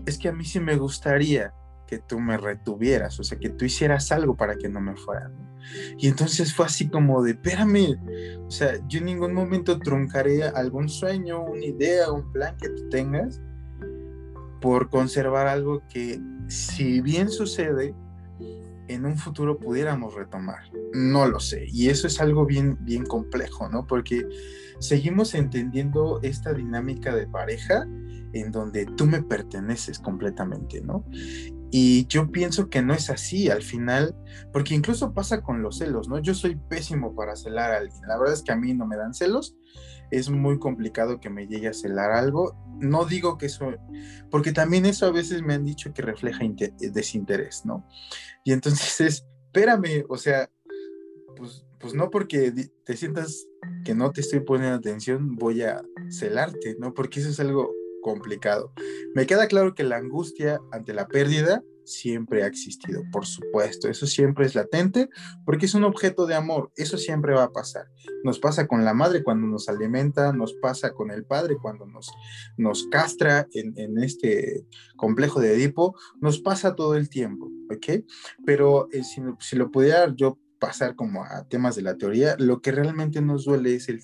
es 0.05 0.19
que 0.19 0.29
a 0.29 0.31
mí 0.31 0.45
sí 0.45 0.59
me 0.59 0.75
gustaría 0.75 1.55
que 1.91 1.99
tú 1.99 2.21
me 2.21 2.37
retuvieras, 2.37 3.19
o 3.19 3.23
sea, 3.25 3.37
que 3.37 3.49
tú 3.49 3.65
hicieras 3.65 4.13
algo 4.13 4.37
para 4.37 4.55
que 4.55 4.69
no 4.69 4.79
me 4.79 4.95
fuera. 4.95 5.29
Y 5.97 6.07
entonces 6.07 6.53
fue 6.53 6.65
así 6.65 6.87
como 6.87 7.21
de, 7.21 7.31
espérame, 7.31 7.99
o 8.47 8.49
sea, 8.49 8.79
yo 8.87 8.99
en 8.99 9.05
ningún 9.05 9.33
momento 9.33 9.77
truncaré 9.77 10.43
algún 10.43 10.87
sueño, 10.87 11.43
una 11.43 11.65
idea, 11.65 12.09
un 12.09 12.31
plan 12.31 12.55
que 12.55 12.69
tú 12.69 12.87
tengas 12.87 13.41
por 14.61 14.89
conservar 14.89 15.47
algo 15.47 15.83
que, 15.89 16.21
si 16.47 17.01
bien 17.01 17.27
sucede, 17.27 17.93
en 18.87 19.05
un 19.05 19.17
futuro 19.17 19.59
pudiéramos 19.59 20.15
retomar. 20.15 20.63
No 20.93 21.27
lo 21.27 21.41
sé. 21.41 21.65
Y 21.73 21.89
eso 21.89 22.07
es 22.07 22.21
algo 22.21 22.45
bien, 22.45 22.77
bien 22.85 23.05
complejo, 23.05 23.67
¿no? 23.67 23.85
Porque 23.85 24.25
seguimos 24.79 25.35
entendiendo 25.35 26.21
esta 26.23 26.53
dinámica 26.53 27.13
de 27.13 27.27
pareja 27.27 27.85
en 28.31 28.51
donde 28.51 28.85
tú 28.85 29.05
me 29.05 29.21
perteneces 29.21 29.99
completamente, 29.99 30.79
¿no? 30.79 31.03
Y 31.73 32.05
yo 32.07 32.29
pienso 32.29 32.69
que 32.69 32.81
no 32.81 32.93
es 32.93 33.09
así 33.09 33.49
al 33.49 33.63
final, 33.63 34.13
porque 34.51 34.75
incluso 34.75 35.13
pasa 35.13 35.41
con 35.41 35.63
los 35.63 35.77
celos, 35.77 36.09
¿no? 36.09 36.19
Yo 36.19 36.33
soy 36.33 36.57
pésimo 36.57 37.15
para 37.15 37.37
celar 37.37 37.71
a 37.71 37.77
alguien. 37.77 38.01
La 38.07 38.17
verdad 38.17 38.33
es 38.33 38.43
que 38.43 38.51
a 38.51 38.57
mí 38.57 38.73
no 38.73 38.85
me 38.85 38.97
dan 38.97 39.13
celos. 39.13 39.55
Es 40.11 40.29
muy 40.29 40.59
complicado 40.59 41.21
que 41.21 41.29
me 41.29 41.47
llegue 41.47 41.69
a 41.69 41.73
celar 41.73 42.11
algo. 42.11 42.57
No 42.81 43.05
digo 43.05 43.37
que 43.37 43.45
eso, 43.45 43.71
porque 44.29 44.51
también 44.51 44.85
eso 44.85 45.05
a 45.05 45.11
veces 45.11 45.43
me 45.43 45.53
han 45.53 45.63
dicho 45.63 45.93
que 45.93 46.01
refleja 46.01 46.43
desinterés, 46.91 47.65
¿no? 47.65 47.87
Y 48.43 48.51
entonces 48.51 48.99
es, 48.99 49.25
espérame, 49.45 50.03
o 50.09 50.17
sea, 50.17 50.51
pues, 51.37 51.65
pues 51.79 51.93
no 51.93 52.09
porque 52.09 52.51
te 52.83 52.97
sientas 52.97 53.47
que 53.85 53.95
no 53.95 54.11
te 54.11 54.19
estoy 54.19 54.41
poniendo 54.41 54.75
atención, 54.75 55.37
voy 55.37 55.61
a 55.61 55.81
celarte, 56.09 56.75
¿no? 56.79 56.93
Porque 56.93 57.21
eso 57.21 57.29
es 57.29 57.39
algo 57.39 57.73
complicado. 58.01 58.73
Me 59.15 59.25
queda 59.25 59.47
claro 59.47 59.73
que 59.73 59.83
la 59.83 59.97
angustia 59.97 60.59
ante 60.71 60.93
la 60.93 61.07
pérdida 61.07 61.63
siempre 61.85 62.43
ha 62.43 62.47
existido, 62.47 63.03
por 63.11 63.25
supuesto, 63.25 63.89
eso 63.89 64.05
siempre 64.05 64.45
es 64.45 64.55
latente 64.55 65.09
porque 65.45 65.65
es 65.65 65.73
un 65.73 65.83
objeto 65.83 66.25
de 66.25 66.35
amor, 66.35 66.71
eso 66.75 66.97
siempre 66.97 67.33
va 67.33 67.43
a 67.43 67.51
pasar. 67.51 67.87
Nos 68.23 68.39
pasa 68.39 68.67
con 68.67 68.85
la 68.85 68.93
madre 68.93 69.23
cuando 69.23 69.47
nos 69.47 69.67
alimenta, 69.67 70.31
nos 70.33 70.53
pasa 70.53 70.93
con 70.93 71.11
el 71.11 71.25
padre 71.25 71.57
cuando 71.61 71.85
nos, 71.85 72.11
nos 72.57 72.87
castra 72.87 73.47
en, 73.53 73.97
este 74.01 74.65
complejo 74.95 75.39
de 75.39 75.53
Edipo, 75.53 75.95
nos 76.19 76.39
pasa 76.39 76.75
todo 76.75 76.95
el 76.95 77.09
tiempo, 77.09 77.49
¿ok? 77.73 78.03
Pero 78.45 78.87
eh, 78.91 79.03
si, 79.03 79.21
si 79.39 79.55
lo 79.55 79.71
pudiera 79.71 80.13
yo 80.15 80.39
pasar 80.59 80.95
como 80.95 81.23
a 81.23 81.47
temas 81.47 81.75
de 81.75 81.81
la 81.81 81.97
teoría, 81.97 82.35
lo 82.37 82.61
que 82.61 82.71
realmente 82.71 83.21
nos 83.21 83.45
duele 83.45 83.75
es 83.75 83.89
el 83.89 84.01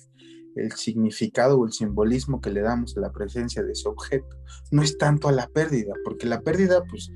el 0.56 0.72
significado 0.72 1.58
o 1.58 1.66
el 1.66 1.72
simbolismo 1.72 2.40
que 2.40 2.50
le 2.50 2.60
damos 2.60 2.96
a 2.96 3.00
la 3.00 3.12
presencia 3.12 3.62
de 3.62 3.72
ese 3.72 3.88
objeto. 3.88 4.28
No 4.70 4.82
es 4.82 4.98
tanto 4.98 5.28
a 5.28 5.32
la 5.32 5.48
pérdida, 5.48 5.94
porque 6.04 6.26
la 6.26 6.40
pérdida, 6.40 6.84
pues 6.84 7.10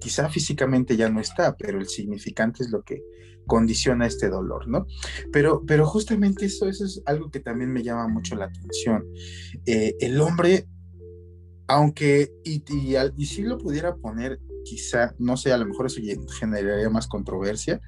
quizá 0.00 0.28
físicamente 0.28 0.96
ya 0.96 1.08
no 1.08 1.20
está, 1.20 1.56
pero 1.56 1.78
el 1.78 1.88
significante 1.88 2.62
es 2.62 2.70
lo 2.70 2.82
que 2.82 3.02
condiciona 3.46 4.06
este 4.06 4.28
dolor, 4.28 4.68
¿no? 4.68 4.86
Pero, 5.32 5.62
pero 5.66 5.86
justamente 5.86 6.46
eso, 6.46 6.68
eso 6.68 6.84
es 6.84 7.02
algo 7.06 7.30
que 7.30 7.40
también 7.40 7.72
me 7.72 7.82
llama 7.82 8.08
mucho 8.08 8.36
la 8.36 8.46
atención. 8.46 9.04
Eh, 9.66 9.94
el 10.00 10.20
hombre, 10.20 10.66
aunque, 11.68 12.32
y, 12.44 12.62
y, 12.68 12.96
y 13.16 13.26
si 13.26 13.42
lo 13.42 13.58
pudiera 13.58 13.96
poner, 13.96 14.40
quizá, 14.64 15.14
no 15.18 15.36
sé, 15.36 15.52
a 15.52 15.58
lo 15.58 15.66
mejor 15.66 15.86
eso 15.86 16.00
generaría 16.38 16.88
más 16.90 17.06
controversia, 17.06 17.80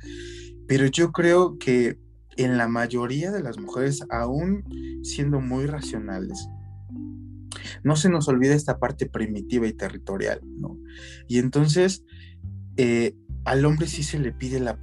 pero 0.67 0.87
yo 0.87 1.13
creo 1.13 1.59
que 1.59 1.99
en 2.37 2.59
la 2.59 2.69
mayoría 2.69 3.31
de 3.31 3.43
las 3.43 3.59
mujeres, 3.59 4.05
aún 4.11 4.65
siendo 5.03 5.41
muy 5.41 5.67
racionales, 5.67 6.49
no 7.83 7.97
se 7.97 8.09
nos 8.09 8.29
olvida 8.29 8.55
esta 8.55 8.79
parte 8.79 9.07
primitiva 9.07 9.67
y 9.67 9.73
territorial, 9.73 10.41
¿no? 10.45 10.79
Y 11.29 11.39
entonces, 11.39 12.05
eh, 12.77 13.15
al 13.45 13.65
hombre 13.65 13.87
sí 13.87 14.03
se 14.03 14.19
le 14.19 14.33
pide 14.33 14.61
la, 14.61 14.79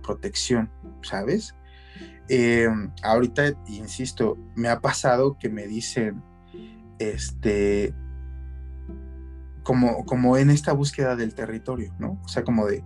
protección, 0.00 0.70
¿sabes? 1.02 1.54
Eh, 2.28 2.68
ahorita, 3.02 3.54
insisto, 3.68 4.36
me 4.56 4.68
ha 4.68 4.80
pasado 4.80 5.38
que 5.38 5.48
me 5.48 5.66
dicen, 5.66 6.22
este, 6.98 7.94
como, 9.62 10.04
como 10.04 10.36
en 10.36 10.50
esta 10.50 10.72
búsqueda 10.72 11.16
del 11.16 11.34
territorio, 11.34 11.94
¿no? 11.98 12.20
O 12.24 12.28
sea, 12.28 12.44
como 12.44 12.66
de, 12.66 12.82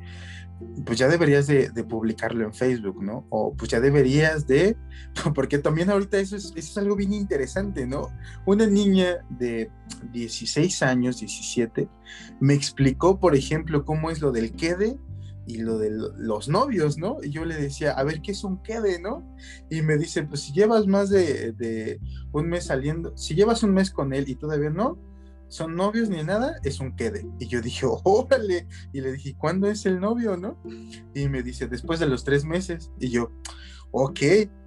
pues 0.85 0.99
ya 0.99 1.09
deberías 1.09 1.47
de, 1.47 1.71
publicarlo 1.85 2.45
en 2.45 2.55
Facebook, 2.55 3.03
¿no? 3.03 3.27
O 3.31 3.55
pues 3.55 3.71
ya 3.71 3.81
deberías 3.81 4.47
de, 4.47 4.77
porque 5.35 5.59
también 5.59 5.91
ahorita 5.91 6.19
eso 6.19 6.37
es, 6.37 6.79
algo 6.79 6.97
bien 6.97 7.13
interesante, 7.13 7.87
¿no? 7.87 8.09
Una 8.47 8.67
niña 8.67 9.25
de 9.31 9.71
16 10.13 10.83
años, 10.83 11.21
17, 11.21 11.89
me 12.41 12.55
explicó, 12.55 13.21
por 13.21 13.35
ejemplo, 13.35 13.85
cómo 13.85 14.11
es 14.11 14.21
lo 14.21 14.33
del 14.33 14.53
quede 14.53 14.99
y 15.47 15.59
lo 15.59 15.79
de 15.79 15.91
los 15.91 16.49
novios, 16.49 16.99
¿no? 16.99 17.19
Y 17.23 17.31
yo 17.31 17.45
le 17.45 17.57
decía, 17.57 17.93
a 17.93 18.05
ver, 18.05 18.23
¿qué 18.23 18.33
es 18.33 18.45
un 18.45 18.63
quede, 18.63 19.01
no? 19.01 19.37
Y 19.71 19.83
me 19.83 19.97
dice, 19.97 20.23
pues 20.23 20.43
si 20.43 20.53
llevas 20.53 20.87
más 20.87 21.11
de 21.11 22.01
un 22.33 22.49
mes 22.49 22.67
saliendo, 22.67 23.17
si 23.17 23.35
llevas 23.35 23.63
un 23.63 23.75
mes 23.75 23.91
con 23.91 24.13
él 24.13 24.29
y 24.29 24.37
todavía 24.37 24.71
no, 24.71 24.99
son 25.53 25.77
novios 25.77 26.09
ni 26.09 26.23
nada, 26.23 26.57
es 26.65 26.81
un 26.81 26.97
quede. 26.97 27.27
Y 27.39 27.47
yo 27.47 27.61
dije, 27.61 27.85
órale. 28.05 28.67
Y 28.93 29.03
le 29.03 29.13
dije, 29.13 29.37
¿cuándo 29.37 29.69
es 29.69 29.85
el 29.85 30.01
novio, 30.01 30.37
no? 30.39 30.59
Y 31.15 31.29
me 31.29 31.43
dice, 31.43 31.69
después 31.69 32.01
de 32.01 32.07
los 32.07 32.25
tres 32.25 32.47
meses. 32.47 32.91
Y 32.99 33.11
yo, 33.11 33.31
ok, 33.91 34.21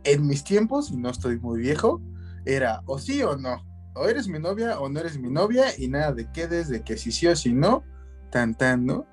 en 0.04 0.28
mis 0.28 0.44
tiempos, 0.44 0.92
no 0.92 1.10
estoy 1.10 1.40
muy 1.40 1.60
viejo, 1.60 2.02
era 2.46 2.84
o 2.86 3.00
sí 3.00 3.24
o 3.24 3.36
no. 3.36 3.66
O 3.96 4.08
eres 4.08 4.28
mi 4.28 4.38
novia 4.38 4.80
o 4.80 4.88
no 4.88 5.00
eres 5.00 5.18
mi 5.18 5.32
novia, 5.32 5.66
y 5.76 5.88
nada 5.88 6.12
de 6.14 6.32
quedes, 6.32 6.70
de 6.70 6.84
que 6.84 6.98
si 6.98 7.12
sí 7.12 7.26
o 7.26 7.36
si 7.36 7.52
no, 7.52 7.84
tan 8.30 8.54
tan, 8.54 8.86
¿no? 8.86 9.08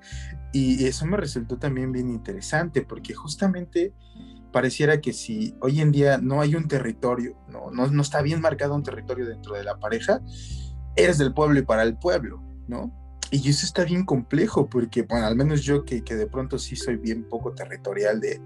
Y 0.51 0.85
eso 0.85 1.07
me 1.07 1.17
resultó 1.17 1.57
también 1.57 1.91
bien 1.91 2.09
interesante, 2.09 2.83
porque 2.83 3.15
justamente 3.15 3.93
pareciera 4.51 5.01
que 5.01 5.13
si 5.13 5.55
hoy 5.61 5.81
en 5.81 5.91
día 5.91 6.19
no 6.19 6.39
hay 6.39 6.53
un 6.53 6.67
territorio, 6.67 7.35
no, 7.47 7.71
no, 7.71 8.01
está 8.01 8.21
bien 8.21 8.41
marcado 8.41 8.75
un 8.75 8.83
territorio 8.83 9.25
dentro 9.25 9.55
de 9.55 9.63
la 9.63 9.79
pareja, 9.79 10.21
eres 10.95 11.17
del 11.17 11.33
pueblo 11.33 11.59
y 11.59 11.63
para 11.63 11.83
el 11.83 11.97
pueblo, 11.97 12.41
¿no? 12.67 12.91
Y 13.31 13.49
eso 13.49 13.65
está 13.65 13.83
bien 13.83 14.05
complejo, 14.05 14.69
porque, 14.69 15.01
bueno, 15.03 15.25
al 15.25 15.35
menos 15.35 15.63
yo 15.63 15.85
que, 15.85 16.03
que 16.03 16.15
de 16.15 16.27
pronto 16.27 16.59
sí 16.59 16.75
soy 16.75 16.97
bien 16.97 17.23
poco 17.27 17.53
territorial 17.53 18.19
de, 18.21 18.39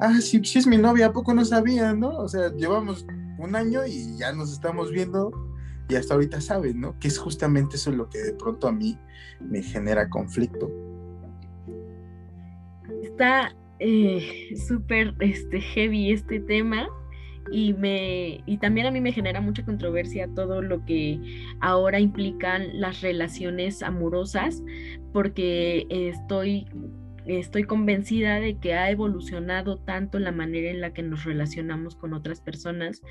ah, 0.00 0.20
sí, 0.20 0.40
sí 0.44 0.58
es 0.58 0.66
mi 0.66 0.76
novia, 0.76 1.06
¿a 1.06 1.12
poco 1.12 1.34
no 1.34 1.44
sabía, 1.44 1.92
no? 1.92 2.16
O 2.18 2.28
sea, 2.28 2.52
llevamos 2.52 3.06
un 3.38 3.54
año 3.54 3.86
y 3.86 4.16
ya 4.18 4.32
nos 4.32 4.52
estamos 4.52 4.90
viendo 4.90 5.30
y 5.88 5.96
hasta 5.96 6.14
ahorita 6.14 6.40
saben, 6.40 6.80
¿no? 6.80 6.98
Que 6.98 7.08
es 7.08 7.18
justamente 7.18 7.76
eso 7.76 7.92
lo 7.92 8.08
que 8.08 8.18
de 8.18 8.32
pronto 8.32 8.68
a 8.68 8.72
mí 8.72 8.98
me 9.40 9.62
genera 9.62 10.08
conflicto. 10.08 10.70
Está 13.02 13.54
eh, 13.78 14.56
súper 14.66 15.14
este, 15.20 15.60
heavy 15.60 16.12
este 16.12 16.40
tema 16.40 16.88
y, 17.50 17.74
me, 17.74 18.42
y 18.46 18.58
también 18.58 18.86
a 18.86 18.90
mí 18.90 19.00
me 19.00 19.12
genera 19.12 19.40
mucha 19.40 19.64
controversia 19.64 20.28
todo 20.34 20.62
lo 20.62 20.84
que 20.84 21.20
ahora 21.60 22.00
implican 22.00 22.80
las 22.80 23.00
relaciones 23.00 23.82
amorosas 23.82 24.62
porque 25.12 25.86
estoy 25.90 26.66
estoy 27.26 27.64
convencida 27.64 28.40
de 28.40 28.58
que 28.58 28.74
ha 28.74 28.90
evolucionado 28.90 29.78
tanto 29.78 30.18
la 30.18 30.32
manera 30.32 30.70
en 30.70 30.80
la 30.80 30.92
que 30.92 31.02
nos 31.02 31.24
relacionamos 31.24 31.96
con 31.96 32.12
otras 32.12 32.40
personas, 32.40 33.02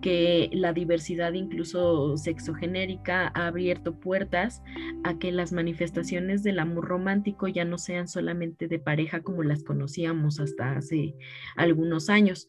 que 0.00 0.50
la 0.52 0.72
diversidad 0.72 1.32
incluso 1.32 2.16
sexogenérica 2.16 3.32
ha 3.34 3.46
abierto 3.46 3.98
puertas 3.98 4.62
a 5.04 5.18
que 5.18 5.32
las 5.32 5.52
manifestaciones 5.52 6.42
del 6.42 6.58
amor 6.58 6.86
romántico 6.86 7.48
ya 7.48 7.64
no 7.64 7.78
sean 7.78 8.06
solamente 8.06 8.68
de 8.68 8.78
pareja 8.78 9.20
como 9.20 9.42
las 9.42 9.64
conocíamos 9.64 10.38
hasta 10.38 10.76
hace 10.76 11.14
algunos 11.56 12.10
años. 12.10 12.48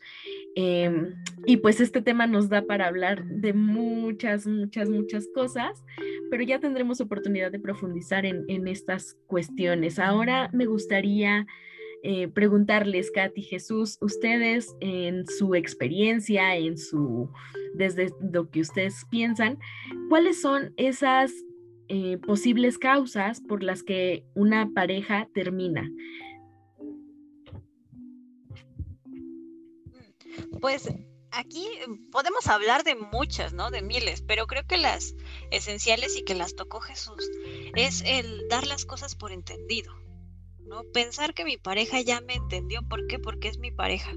Em, 0.56 1.14
y 1.46 1.58
pues 1.58 1.80
este 1.80 2.02
tema 2.02 2.26
nos 2.26 2.50
da 2.50 2.64
para 2.64 2.88
hablar 2.88 3.26
de 3.26 3.54
muchas, 3.54 4.48
muchas, 4.48 4.90
muchas 4.90 5.28
cosas, 5.34 5.84
pero 6.32 6.44
ya 6.44 6.60
tendremos 6.60 7.00
oportunidad 7.00 7.52
de 7.52 7.60
profundizar 7.60 8.26
en, 8.26 8.68
estas 8.68 9.18
cuestiones. 9.28 10.00
Ahora 10.00 10.50
me 10.54 10.66
gustaría 10.66 11.07
eh, 12.04 12.28
preguntarles, 12.28 13.12
Katy 13.12 13.42
Jesús, 13.42 13.98
ustedes 14.02 14.76
en 14.82 15.26
su 15.28 15.56
experiencia, 15.56 16.56
en 16.56 16.78
su, 16.78 17.32
desde 17.74 18.14
lo 18.32 18.50
que 18.50 18.62
ustedes 18.62 19.06
piensan, 19.10 19.58
¿cuáles 20.10 20.40
son 20.40 20.74
esas 20.78 21.32
eh, 21.90 22.18
posibles 22.20 22.78
causas 22.78 23.42
por 23.42 23.64
las 23.64 23.84
que 23.84 24.26
una 24.36 24.70
pareja 24.74 25.28
termina? 25.34 25.90
Pues 30.62 30.90
aquí 31.32 31.68
podemos 32.12 32.48
hablar 32.48 32.84
de 32.84 32.96
muchas, 32.96 33.54
¿no? 33.54 33.72
De 33.72 33.82
miles, 33.82 34.22
pero 34.22 34.48
creo 34.48 34.66
que 34.66 34.78
las 34.78 35.16
esenciales 35.52 36.16
y 36.18 36.24
que 36.24 36.36
las 36.36 36.56
tocó 36.56 36.80
Jesús 36.80 37.30
es 37.76 38.04
el 38.06 38.48
dar 38.50 38.68
las 38.68 38.86
cosas 38.86 39.16
por 39.16 39.32
entendido, 39.32 39.94
¿no? 40.68 40.84
Pensar 40.94 41.34
que 41.34 41.46
mi 41.46 41.58
pareja 41.58 42.02
ya 42.02 42.22
me 42.22 42.34
entendió, 42.34 42.82
¿por 42.88 43.08
qué? 43.08 43.20
Porque 43.20 43.48
es 43.48 43.60
mi 43.60 43.72
pareja. 43.72 44.12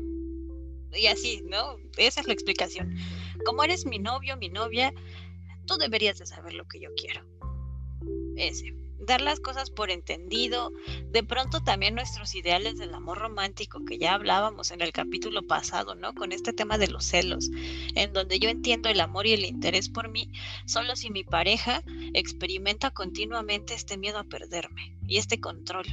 Y 0.92 1.06
así, 1.06 1.42
¿no? 1.46 1.76
Esa 1.96 2.20
es 2.20 2.26
la 2.26 2.32
explicación. 2.32 2.96
Como 3.44 3.62
eres 3.62 3.86
mi 3.86 3.98
novio, 3.98 4.36
mi 4.36 4.48
novia, 4.48 4.92
tú 5.66 5.76
deberías 5.76 6.18
de 6.18 6.26
saber 6.26 6.54
lo 6.54 6.66
que 6.66 6.80
yo 6.80 6.90
quiero. 6.96 7.24
Ese 8.36 8.74
dar 9.00 9.20
las 9.20 9.40
cosas 9.40 9.70
por 9.70 9.90
entendido, 9.90 10.72
de 11.10 11.22
pronto 11.22 11.62
también 11.62 11.94
nuestros 11.94 12.34
ideales 12.34 12.76
del 12.76 12.94
amor 12.94 13.18
romántico 13.18 13.84
que 13.84 13.98
ya 13.98 14.14
hablábamos 14.14 14.70
en 14.70 14.82
el 14.82 14.92
capítulo 14.92 15.42
pasado, 15.46 15.94
¿no? 15.94 16.14
Con 16.14 16.32
este 16.32 16.52
tema 16.52 16.78
de 16.78 16.88
los 16.88 17.04
celos, 17.04 17.50
en 17.94 18.12
donde 18.12 18.38
yo 18.38 18.50
entiendo 18.50 18.88
el 18.88 19.00
amor 19.00 19.26
y 19.26 19.32
el 19.32 19.44
interés 19.44 19.88
por 19.88 20.08
mí, 20.08 20.30
solo 20.66 20.96
si 20.96 21.10
mi 21.10 21.24
pareja 21.24 21.82
experimenta 22.12 22.90
continuamente 22.90 23.74
este 23.74 23.96
miedo 23.96 24.18
a 24.18 24.24
perderme 24.24 24.96
y 25.06 25.16
este 25.16 25.40
control. 25.40 25.86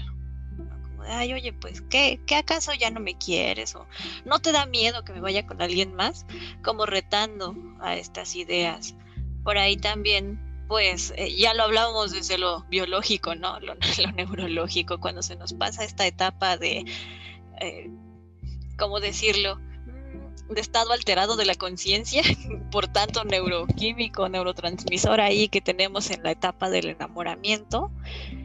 Ay, 1.07 1.33
oye, 1.33 1.53
pues, 1.53 1.81
¿qué, 1.81 2.19
¿qué 2.25 2.35
acaso 2.35 2.73
ya 2.73 2.89
no 2.89 2.99
me 2.99 3.17
quieres? 3.17 3.75
¿O 3.75 3.87
no 4.25 4.39
te 4.39 4.51
da 4.51 4.65
miedo 4.65 5.03
que 5.03 5.13
me 5.13 5.21
vaya 5.21 5.47
con 5.47 5.61
alguien 5.61 5.93
más? 5.93 6.25
Como 6.63 6.85
retando 6.85 7.55
a 7.79 7.95
estas 7.95 8.35
ideas. 8.35 8.95
Por 9.43 9.57
ahí 9.57 9.77
también 9.77 10.39
pues 10.67 11.13
eh, 11.15 11.33
ya 11.35 11.53
lo 11.53 11.63
hablábamos 11.63 12.11
desde 12.11 12.37
lo 12.37 12.63
biológico, 12.63 13.35
¿no? 13.35 13.59
Lo, 13.59 13.75
neurológico, 14.15 14.99
cuando 14.99 15.21
se 15.21 15.35
nos 15.35 15.53
pasa 15.53 15.83
esta 15.83 16.05
etapa 16.05 16.57
de, 16.57 16.83
eh, 17.61 17.89
¿cómo 18.77 18.99
decirlo? 18.99 19.59
de 20.49 20.61
estado 20.61 20.93
alterado 20.93 21.35
de 21.35 21.43
la 21.45 21.55
conciencia, 21.55 22.21
por 22.71 22.87
tanto 22.87 23.25
neuroquímico, 23.25 24.29
neurotransmisor 24.29 25.19
ahí 25.19 25.49
que 25.49 25.59
tenemos 25.61 26.09
en 26.09 26.23
la 26.23 26.31
etapa 26.31 26.69
del 26.69 26.87
enamoramiento, 26.87 27.91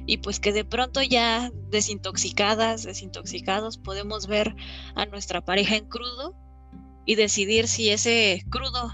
y 0.06 0.18
pues 0.18 0.40
que 0.40 0.52
de 0.52 0.64
pronto 0.64 1.02
ya 1.02 1.50
desintoxicadas, 1.70 2.82
desintoxicados, 2.84 3.78
podemos 3.78 4.26
ver 4.26 4.54
a 4.94 5.06
nuestra 5.06 5.44
pareja 5.44 5.76
en 5.76 5.86
crudo 5.86 6.34
y 7.04 7.14
decidir 7.14 7.68
si 7.68 7.90
ese 7.90 8.44
crudo 8.50 8.92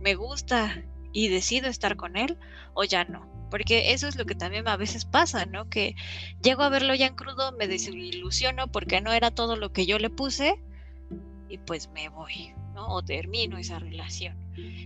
me 0.00 0.14
gusta 0.14 0.82
y 1.12 1.28
decido 1.28 1.68
estar 1.68 1.96
con 1.96 2.16
él 2.16 2.38
o 2.74 2.84
ya 2.84 3.04
no. 3.04 3.28
Porque 3.50 3.92
eso 3.92 4.06
es 4.06 4.14
lo 4.14 4.26
que 4.26 4.36
también 4.36 4.68
a 4.68 4.76
veces 4.76 5.04
pasa, 5.04 5.44
¿no? 5.44 5.68
Que 5.68 5.96
llego 6.40 6.62
a 6.62 6.68
verlo 6.68 6.94
ya 6.94 7.06
en 7.06 7.16
crudo, 7.16 7.52
me 7.52 7.66
desilusiono 7.66 8.70
porque 8.70 9.00
no 9.00 9.12
era 9.12 9.32
todo 9.32 9.56
lo 9.56 9.72
que 9.72 9.86
yo 9.86 9.98
le 9.98 10.08
puse 10.08 10.54
y 11.48 11.58
pues 11.58 11.90
me 11.90 12.08
voy, 12.08 12.54
¿no? 12.74 12.86
O 12.94 13.02
termino 13.02 13.58
esa 13.58 13.80
relación. 13.80 14.38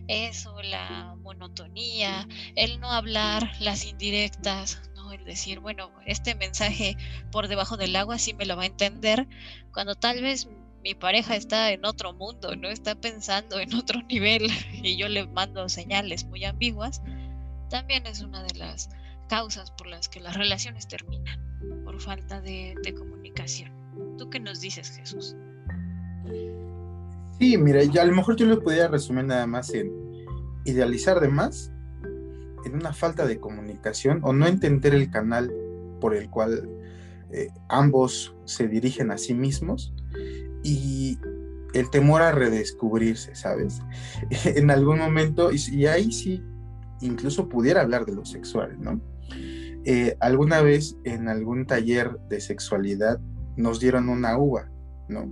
Eso, 0.09 0.63
la 0.63 1.15
monotonía, 1.21 2.27
el 2.57 2.81
no 2.81 2.91
hablar, 2.91 3.51
las 3.61 3.85
indirectas, 3.85 4.81
¿no? 5.05 5.13
El 5.13 5.25
decir, 5.25 5.61
bueno, 5.61 5.91
este 6.07 6.35
mensaje 6.35 6.97
por 7.31 7.49
debajo 7.49 7.77
del 7.77 7.97
agua 7.97 8.19
sí 8.19 8.35
me 8.35 8.47
lo 8.47 8.57
va 8.57 8.63
a 8.63 8.67
entender, 8.67 9.27
cuando 9.73 9.95
tal 9.95 10.23
vez 10.23 10.49
mi 10.83 10.95
pareja 10.95 11.37
está 11.37 11.73
en 11.73 11.85
otro 11.85 12.13
mundo, 12.13 12.57
no 12.57 12.69
está 12.69 12.95
pensando 12.95 13.59
en 13.59 13.75
otro 13.75 14.03
nivel 14.09 14.51
y 14.73 14.97
yo 14.97 15.09
le 15.09 15.27
mando 15.27 15.69
señales 15.69 16.25
muy 16.27 16.45
ambiguas, 16.45 17.03
también 17.71 18.07
es 18.07 18.21
una 18.21 18.43
de 18.43 18.59
las 18.59 18.91
causas 19.29 19.71
por 19.71 19.87
las 19.87 20.09
que 20.09 20.21
las 20.21 20.37
relaciones 20.37 20.87
terminan, 20.87 21.41
por 21.85 22.01
falta 22.01 22.41
de, 22.41 22.75
comunicación. 22.97 23.73
¿Tú 24.19 24.29
qué 24.29 24.39
nos 24.39 24.61
dices, 24.61 24.91
Jesús? 24.91 25.35
Sí, 27.39 27.57
mira, 27.57 27.81
a 27.81 28.05
lo 28.05 28.15
mejor 28.15 28.37
yo 28.37 28.47
lo 28.47 28.63
podría 28.63 28.89
resumir 28.89 29.25
nada 29.25 29.47
más 29.47 29.73
en 29.75 29.91
idealizar 30.65 31.21
de 31.21 31.29
más, 31.29 31.73
en 32.65 32.75
una 32.75 32.93
falta 32.93 33.27
de 33.27 33.39
comunicación 33.41 34.21
o 34.23 34.33
no 34.33 34.47
entender 34.47 34.95
el 34.95 35.11
canal 35.11 35.53
por 36.01 36.15
el 36.15 36.31
cual 36.31 36.69
eh, 37.31 37.49
ambos 37.69 38.35
se 38.45 38.69
dirigen 38.69 39.11
a 39.11 39.19
sí 39.19 39.35
mismos 39.35 39.93
y 40.63 41.19
el 41.75 41.91
temor 41.91 42.23
a 42.23 42.33
redescubrirse, 42.33 43.35
¿sabes? 43.35 43.83
en 44.45 44.71
algún 44.71 44.99
momento, 44.99 45.51
y, 45.53 45.87
ahí 45.87 46.13
sí, 46.13 46.43
incluso 47.01 47.49
pudiera 47.49 47.83
hablar 47.83 48.07
de 48.07 48.15
lo 48.15 48.25
sexual, 48.25 48.77
¿no? 48.81 49.01
Eh, 49.85 50.17
alguna 50.21 50.63
vez 50.63 50.97
en 51.05 51.29
algún 51.29 51.67
taller 51.67 52.19
de 52.31 52.41
sexualidad 52.41 53.21
nos 53.57 53.81
dieron 53.81 54.09
una 54.09 54.39
uva, 54.39 54.71
¿no? 55.09 55.31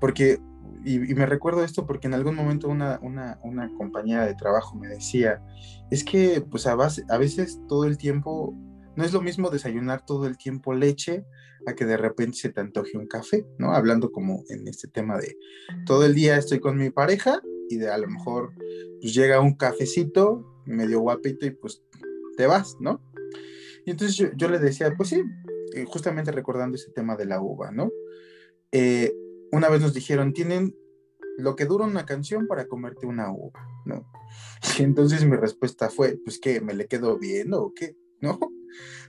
Porque, 0.00 0.38
y, 0.84 0.98
me 0.98 1.26
recuerdo 1.26 1.64
esto 1.64 1.86
porque 1.86 2.06
en 2.06 2.14
algún 2.14 2.34
momento 2.34 2.68
una, 2.68 2.98
una, 3.02 3.38
una, 3.42 3.70
compañera 3.76 4.26
de 4.26 4.34
trabajo 4.34 4.76
me 4.76 4.88
decía, 4.88 5.42
es 5.90 6.04
que 6.04 6.40
pues 6.40 6.66
a, 6.66 6.74
base, 6.74 7.04
a 7.08 7.18
veces 7.18 7.60
todo 7.68 7.84
el 7.84 7.98
tiempo 7.98 8.54
no 8.96 9.04
es 9.04 9.12
lo 9.12 9.20
mismo 9.20 9.50
desayunar 9.50 10.04
todo 10.04 10.26
el 10.26 10.36
tiempo 10.36 10.74
leche 10.74 11.24
a 11.66 11.74
que 11.74 11.84
de 11.84 11.96
repente 11.96 12.36
se 12.36 12.48
te 12.50 12.60
antoje 12.60 12.96
un 12.96 13.06
café, 13.06 13.46
¿no? 13.58 13.72
Hablando 13.72 14.10
como 14.10 14.42
en 14.48 14.66
este 14.66 14.88
tema 14.88 15.18
de 15.18 15.36
todo 15.86 16.04
el 16.04 16.14
día 16.14 16.36
estoy 16.36 16.60
con 16.60 16.76
mi 16.76 16.90
pareja 16.90 17.40
y 17.68 17.76
de 17.76 17.90
a 17.90 17.98
lo 17.98 18.08
mejor 18.08 18.52
pues 19.00 19.14
llega 19.14 19.40
un 19.40 19.54
cafecito 19.54 20.44
medio 20.66 21.00
guapito 21.00 21.46
y 21.46 21.50
pues 21.50 21.82
te 22.36 22.46
vas, 22.46 22.76
¿no? 22.80 23.00
Y 23.84 23.92
entonces 23.92 24.30
yo, 24.36 24.48
le 24.48 24.58
decía, 24.58 24.92
pues 24.96 25.08
sí, 25.08 25.22
eh, 25.74 25.84
justamente 25.86 26.30
recordando 26.30 26.76
ese 26.76 26.90
tema 26.90 27.16
de 27.16 27.24
la 27.24 27.40
uva, 27.40 27.70
¿no? 27.70 27.90
Eh, 28.70 29.14
una 29.52 29.68
vez 29.68 29.80
nos 29.80 29.94
dijeron, 29.94 30.32
tienen 30.32 30.74
lo 31.38 31.54
que 31.54 31.66
dura 31.66 31.84
una 31.84 32.04
canción 32.04 32.46
para 32.46 32.66
comerte 32.66 33.06
una 33.06 33.30
uva, 33.32 33.66
¿no? 33.86 34.10
Y 34.78 34.82
entonces 34.82 35.24
mi 35.24 35.36
respuesta 35.36 35.88
fue, 35.88 36.18
pues 36.24 36.38
que 36.38 36.60
me 36.60 36.74
le 36.74 36.86
quedo 36.86 37.18
viendo 37.18 37.62
o 37.62 37.72
qué, 37.74 37.96
¿no? 38.20 38.38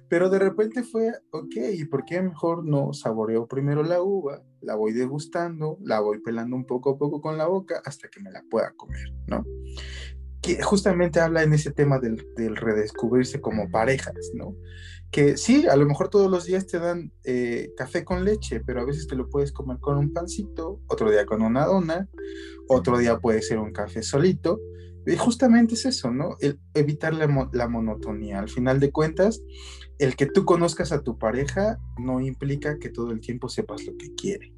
Pero 0.10 0.30
de 0.30 0.39
repente 0.39 0.84
fue, 0.84 1.12
ok, 1.32 1.56
¿y 1.73 1.86
por 1.86 2.04
qué 2.06 2.21
mejor 2.21 2.65
no 2.65 2.93
saboreo 2.93 3.47
primero 3.47 3.84
la 3.84 4.02
uva? 4.02 4.43
La 4.62 4.75
voy 4.75 4.91
degustando, 4.91 5.78
la 5.82 5.99
voy 5.99 6.19
pelando 6.19 6.56
un 6.56 6.65
poco 6.65 6.91
a 6.91 6.97
poco 6.97 7.21
con 7.21 7.38
la 7.38 7.45
boca 7.45 7.82
hasta 7.86 8.10
que 8.10 8.19
me 8.19 8.32
la 8.32 8.43
pueda 8.49 8.73
comer, 8.75 9.13
¿no? 9.28 9.45
Que 10.41 10.62
justamente 10.63 11.19
habla 11.19 11.43
en 11.43 11.54
ese 11.54 11.71
tema 11.71 11.99
del, 11.99 12.25
del 12.36 12.56
redescubrirse 12.56 13.39
como 13.39 13.69
parejas, 13.69 14.32
¿no? 14.34 14.56
Que 15.12 15.38
sí, 15.38 15.67
a 15.67 15.76
lo 15.76 15.86
mejor 15.86 16.10
todos 16.10 16.30
los 16.30 16.45
días 16.45 16.67
te 16.67 16.80
dan 16.80 17.12
eh, 17.24 17.72
café 17.76 18.04
con 18.04 18.24
leche, 18.24 18.62
pero 18.65 18.82
a 18.82 18.86
veces 18.86 19.08
te 19.08 19.15
lo 19.15 19.28
puedes 19.28 19.52
comer 19.52 19.80
con 19.80 19.98
un 19.98 20.13
pancito, 20.13 20.82
otro 20.88 21.10
día 21.10 21.26
con 21.26 21.41
una 21.41 21.65
dona, 21.65 22.08
otro 22.67 22.98
día 22.98 23.19
puede 23.19 23.41
ser 23.41 23.60
un 23.60 23.72
café 23.72 24.04
solito. 24.04 24.60
Y 25.08 25.15
justamente 25.15 25.74
es 25.74 25.86
eso, 25.86 26.12
¿no? 26.12 26.38
Evitar 26.74 27.13
la, 27.15 27.50
la 27.54 27.67
monotonía. 27.67 28.38
Al 28.39 28.50
final 28.50 28.80
de 28.80 28.91
cuentas, 28.91 29.41
el 29.98 30.15
que 30.15 30.28
tú 30.28 30.45
conozcas 30.45 30.91
a 30.91 31.02
tu 31.02 31.17
pareja 31.17 31.80
no 31.98 32.19
implica 32.19 32.78
que 32.78 32.89
todo 32.89 33.12
el 33.12 33.19
tiempo 33.19 33.50
sepas 33.50 33.86
lo 33.86 33.98
que 33.98 34.13
quiere. 34.13 34.54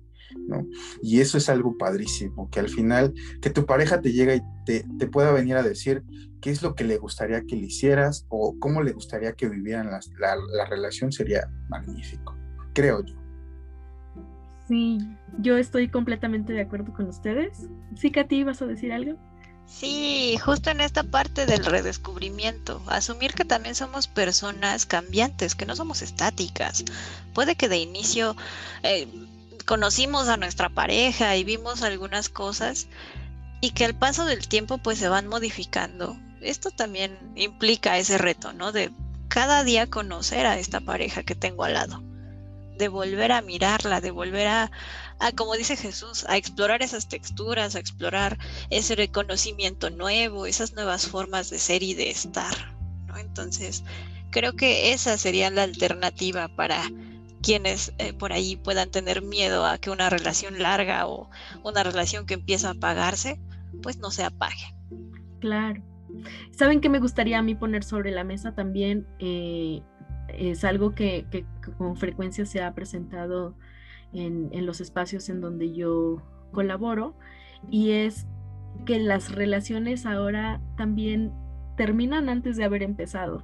¿no? 0.47 0.67
Y 1.01 1.21
eso 1.21 1.37
es 1.37 1.49
algo 1.49 1.77
padrísimo, 1.77 2.49
que 2.49 2.59
al 2.59 2.69
final, 2.69 3.13
que 3.41 3.49
tu 3.49 3.65
pareja 3.65 4.01
te 4.01 4.11
llega 4.11 4.35
y 4.35 4.41
te, 4.65 4.85
te, 4.97 5.07
pueda 5.07 5.31
venir 5.31 5.55
a 5.55 5.63
decir 5.63 6.03
qué 6.41 6.49
es 6.49 6.61
lo 6.61 6.75
que 6.75 6.83
le 6.83 6.97
gustaría 6.97 7.41
que 7.41 7.55
le 7.55 7.67
hicieras 7.67 8.25
o 8.29 8.55
cómo 8.59 8.81
le 8.81 8.93
gustaría 8.93 9.33
que 9.33 9.47
vivieran 9.47 9.89
la, 9.89 9.99
la 10.53 10.65
relación 10.65 11.11
sería 11.11 11.49
magnífico, 11.69 12.35
creo 12.73 13.05
yo. 13.05 13.15
Sí, 14.67 14.99
yo 15.39 15.57
estoy 15.57 15.89
completamente 15.89 16.53
de 16.53 16.61
acuerdo 16.61 16.93
con 16.93 17.07
ustedes. 17.07 17.67
Sí, 17.95 18.11
Katy, 18.11 18.43
¿vas 18.43 18.61
a 18.61 18.65
decir 18.65 18.93
algo? 18.93 19.17
Sí, 19.65 20.37
justo 20.43 20.69
en 20.69 20.81
esta 20.81 21.03
parte 21.03 21.45
del 21.45 21.65
redescubrimiento, 21.65 22.81
asumir 22.87 23.33
que 23.33 23.45
también 23.45 23.73
somos 23.73 24.07
personas 24.07 24.85
cambiantes, 24.85 25.55
que 25.55 25.65
no 25.65 25.75
somos 25.75 26.01
estáticas. 26.01 26.83
Puede 27.33 27.55
que 27.55 27.69
de 27.69 27.77
inicio 27.77 28.35
eh, 28.83 29.07
conocimos 29.65 30.27
a 30.27 30.37
nuestra 30.37 30.69
pareja 30.69 31.37
y 31.37 31.43
vimos 31.43 31.83
algunas 31.83 32.29
cosas 32.29 32.87
y 33.61 33.71
que 33.71 33.85
al 33.85 33.95
paso 33.95 34.25
del 34.25 34.47
tiempo 34.47 34.77
pues 34.77 34.99
se 34.99 35.09
van 35.09 35.27
modificando. 35.27 36.17
Esto 36.41 36.71
también 36.71 37.17
implica 37.35 37.97
ese 37.97 38.17
reto, 38.17 38.53
¿no? 38.53 38.71
De 38.71 38.91
cada 39.27 39.63
día 39.63 39.89
conocer 39.89 40.45
a 40.45 40.57
esta 40.57 40.81
pareja 40.81 41.23
que 41.23 41.35
tengo 41.35 41.63
al 41.63 41.73
lado, 41.73 42.03
de 42.77 42.87
volver 42.87 43.31
a 43.31 43.41
mirarla, 43.41 44.01
de 44.01 44.11
volver 44.11 44.47
a, 44.47 44.71
a, 45.19 45.31
como 45.31 45.55
dice 45.55 45.77
Jesús, 45.77 46.25
a 46.27 46.37
explorar 46.37 46.81
esas 46.81 47.07
texturas, 47.07 47.75
a 47.75 47.79
explorar 47.79 48.37
ese 48.69 48.95
reconocimiento 48.95 49.89
nuevo, 49.89 50.45
esas 50.45 50.73
nuevas 50.73 51.07
formas 51.07 51.49
de 51.49 51.59
ser 51.59 51.83
y 51.83 51.93
de 51.93 52.09
estar, 52.09 52.75
¿no? 53.07 53.17
Entonces, 53.17 53.83
creo 54.31 54.53
que 54.53 54.93
esa 54.93 55.17
sería 55.17 55.49
la 55.49 55.63
alternativa 55.63 56.47
para 56.49 56.83
quienes 57.41 57.93
eh, 57.97 58.13
por 58.13 58.33
ahí 58.33 58.55
puedan 58.55 58.91
tener 58.91 59.21
miedo 59.21 59.65
a 59.65 59.77
que 59.77 59.89
una 59.89 60.09
relación 60.09 60.59
larga 60.59 61.07
o 61.07 61.29
una 61.63 61.83
relación 61.83 62.25
que 62.25 62.35
empieza 62.35 62.69
a 62.69 62.71
apagarse, 62.71 63.39
pues 63.81 63.97
no 63.97 64.11
se 64.11 64.23
apague. 64.23 64.75
Claro. 65.39 65.81
¿Saben 66.51 66.81
qué 66.81 66.89
me 66.89 66.99
gustaría 66.99 67.39
a 67.39 67.41
mí 67.41 67.55
poner 67.55 67.83
sobre 67.83 68.11
la 68.11 68.23
mesa 68.23 68.53
también? 68.53 69.07
Eh, 69.19 69.81
es 70.29 70.63
algo 70.63 70.95
que, 70.95 71.25
con 71.77 71.97
frecuencia 71.97 72.45
se 72.45 72.61
ha 72.61 72.73
presentado 72.73 73.55
en, 74.13 74.49
en 74.51 74.65
los 74.65 74.81
espacios 74.81 75.29
en 75.29 75.41
donde 75.41 75.73
yo 75.73 76.21
colaboro 76.51 77.15
y 77.69 77.91
es 77.91 78.27
que 78.85 78.99
las 78.99 79.31
relaciones 79.31 80.05
ahora 80.05 80.61
también 80.77 81.31
terminan 81.75 82.29
antes 82.29 82.57
de 82.57 82.63
haber 82.63 82.83
empezado. 82.83 83.43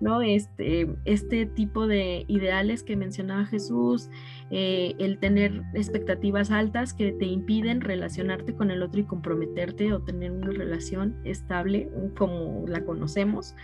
¿No? 0.00 0.22
Este, 0.22 0.88
este 1.04 1.46
tipo 1.46 1.86
de 1.86 2.24
ideales 2.28 2.82
que 2.82 2.96
mencionaba 2.96 3.44
Jesús, 3.46 4.10
eh, 4.50 4.94
el 4.98 5.18
tener 5.18 5.62
expectativas 5.74 6.50
altas 6.50 6.94
que 6.94 7.12
te 7.12 7.26
impiden 7.26 7.80
relacionarte 7.80 8.54
con 8.54 8.70
el 8.70 8.82
otro 8.82 9.00
y 9.00 9.04
comprometerte 9.04 9.92
o 9.92 10.00
tener 10.02 10.32
una 10.32 10.50
relación 10.50 11.16
estable 11.24 11.90
como 12.16 12.64
la 12.66 12.84
conocemos. 12.84 13.54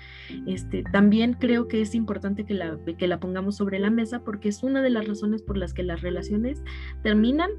Este, 0.46 0.82
también 0.92 1.34
creo 1.34 1.68
que 1.68 1.80
es 1.80 1.94
importante 1.94 2.44
que 2.44 2.54
la, 2.54 2.78
que 2.98 3.06
la 3.06 3.20
pongamos 3.20 3.56
sobre 3.56 3.78
la 3.78 3.90
mesa 3.90 4.24
porque 4.24 4.48
es 4.48 4.62
una 4.62 4.82
de 4.82 4.90
las 4.90 5.06
razones 5.06 5.42
por 5.42 5.56
las 5.56 5.72
que 5.72 5.82
las 5.82 6.02
relaciones 6.02 6.62
terminan 7.02 7.50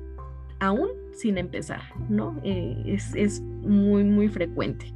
aún 0.59 0.89
sin 1.13 1.37
empezar, 1.37 1.81
¿no? 2.09 2.39
Eh, 2.43 2.81
es, 2.85 3.13
es 3.15 3.41
muy, 3.41 4.03
muy 4.03 4.27
frecuente. 4.27 4.93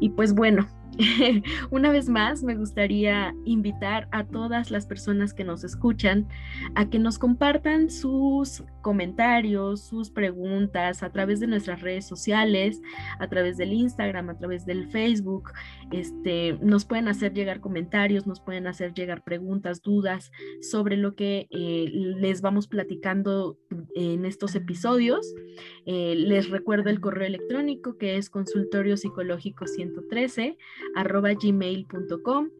Y 0.00 0.10
pues 0.10 0.34
bueno, 0.34 0.66
Una 1.70 1.90
vez 1.90 2.08
más, 2.08 2.42
me 2.42 2.54
gustaría 2.54 3.34
invitar 3.44 4.08
a 4.12 4.26
todas 4.26 4.70
las 4.70 4.86
personas 4.86 5.32
que 5.32 5.44
nos 5.44 5.64
escuchan 5.64 6.28
a 6.74 6.90
que 6.90 6.98
nos 6.98 7.18
compartan 7.18 7.90
sus 7.90 8.62
comentarios, 8.82 9.80
sus 9.80 10.10
preguntas 10.10 11.02
a 11.02 11.10
través 11.10 11.40
de 11.40 11.46
nuestras 11.46 11.80
redes 11.80 12.06
sociales, 12.06 12.82
a 13.18 13.28
través 13.28 13.56
del 13.56 13.72
Instagram, 13.72 14.30
a 14.30 14.38
través 14.38 14.66
del 14.66 14.88
Facebook. 14.88 15.52
Este, 15.92 16.58
nos 16.60 16.84
pueden 16.84 17.08
hacer 17.08 17.32
llegar 17.32 17.60
comentarios, 17.60 18.26
nos 18.26 18.40
pueden 18.40 18.66
hacer 18.66 18.92
llegar 18.92 19.22
preguntas, 19.22 19.82
dudas 19.82 20.30
sobre 20.60 20.96
lo 20.96 21.14
que 21.14 21.46
eh, 21.50 21.86
les 21.92 22.42
vamos 22.42 22.66
platicando 22.66 23.58
en 23.94 24.26
estos 24.26 24.54
episodios. 24.54 25.34
Eh, 25.86 26.14
les 26.16 26.50
recuerdo 26.50 26.90
el 26.90 27.00
correo 27.00 27.26
electrónico 27.26 27.96
que 27.96 28.16
es 28.16 28.28
consultorio 28.28 28.96
psicológico 28.96 29.66
113 29.66 30.58
arroba 30.94 31.32
gmail.com 31.34 32.50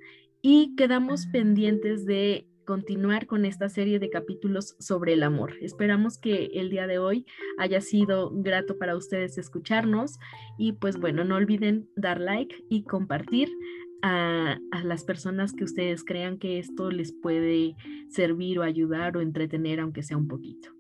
y 0.42 0.74
quedamos 0.76 1.26
pendientes 1.26 2.04
de 2.04 2.46
continuar 2.64 3.26
con 3.26 3.44
esta 3.44 3.68
serie 3.68 3.98
de 3.98 4.10
capítulos 4.10 4.76
sobre 4.78 5.14
el 5.14 5.22
amor. 5.22 5.56
Esperamos 5.60 6.18
que 6.18 6.46
el 6.54 6.70
día 6.70 6.86
de 6.86 6.98
hoy 6.98 7.26
haya 7.58 7.80
sido 7.80 8.30
grato 8.32 8.78
para 8.78 8.96
ustedes 8.96 9.38
escucharnos 9.38 10.18
y 10.58 10.72
pues 10.72 10.98
bueno, 10.98 11.24
no 11.24 11.36
olviden 11.36 11.88
dar 11.96 12.20
like 12.20 12.54
y 12.68 12.84
compartir 12.84 13.48
a, 14.02 14.58
a, 14.70 14.84
las 14.84 15.04
personas 15.04 15.52
que 15.52 15.64
ustedes 15.64 16.04
crean 16.04 16.38
que 16.38 16.58
esto 16.58 16.90
les 16.90 17.12
puede 17.12 17.76
servir 18.10 18.58
o 18.58 18.62
ayudar 18.62 19.16
o 19.16 19.20
entretener, 19.20 19.80
aunque 19.80 20.02
sea 20.02 20.16
un 20.16 20.28
poquito. 20.28 20.70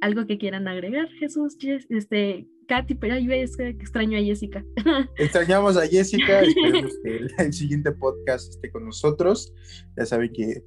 ¿Algo 0.00 0.26
que 0.26 0.38
quieran 0.38 0.68
agregar, 0.68 1.08
Jesús? 1.10 1.56
Este, 1.88 2.46
Katy, 2.72 2.94
pero 2.94 3.18
yo 3.18 3.30
es 3.34 3.54
que 3.54 3.68
extraño 3.68 4.16
a 4.18 4.22
Jessica. 4.22 4.64
Extrañamos 5.18 5.76
a 5.76 5.86
Jessica, 5.86 6.40
esperemos 6.42 6.92
que 7.04 7.26
el, 7.42 7.52
siguiente 7.52 7.92
podcast 7.92 8.48
esté 8.48 8.70
con 8.70 8.86
nosotros. 8.86 9.52
Ya 9.94 10.06
saben 10.06 10.32
que 10.32 10.64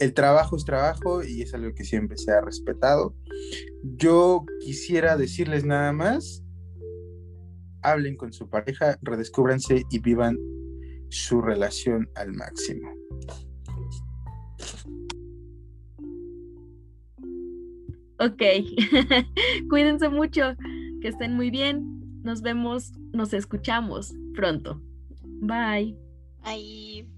el, 0.00 0.12
trabajo 0.12 0.56
es 0.56 0.64
trabajo 0.64 1.22
y 1.22 1.42
es 1.42 1.54
algo 1.54 1.72
que 1.72 1.84
siempre 1.84 2.16
se 2.16 2.32
ha 2.32 2.40
respetado. 2.40 3.14
Yo 3.84 4.44
quisiera 4.58 5.16
decirles 5.16 5.64
nada 5.64 5.92
más, 5.92 6.42
hablen 7.82 8.16
con 8.16 8.32
su 8.32 8.50
pareja, 8.50 8.98
redescúbranse 9.00 9.84
y 9.92 10.00
vivan 10.00 10.36
su 11.10 11.40
relación 11.40 12.10
al 12.16 12.32
máximo. 12.32 12.92
Ok, 18.18 18.42
cuídense 19.70 20.08
mucho 20.08 20.56
que 21.04 21.08
estén 21.08 21.34
muy 21.36 21.50
bien. 21.50 22.22
Nos 22.22 22.40
vemos, 22.40 22.92
nos 23.12 23.34
escuchamos 23.34 24.14
pronto. 24.34 24.80
Bye. 25.42 25.94
Bye. 26.42 27.13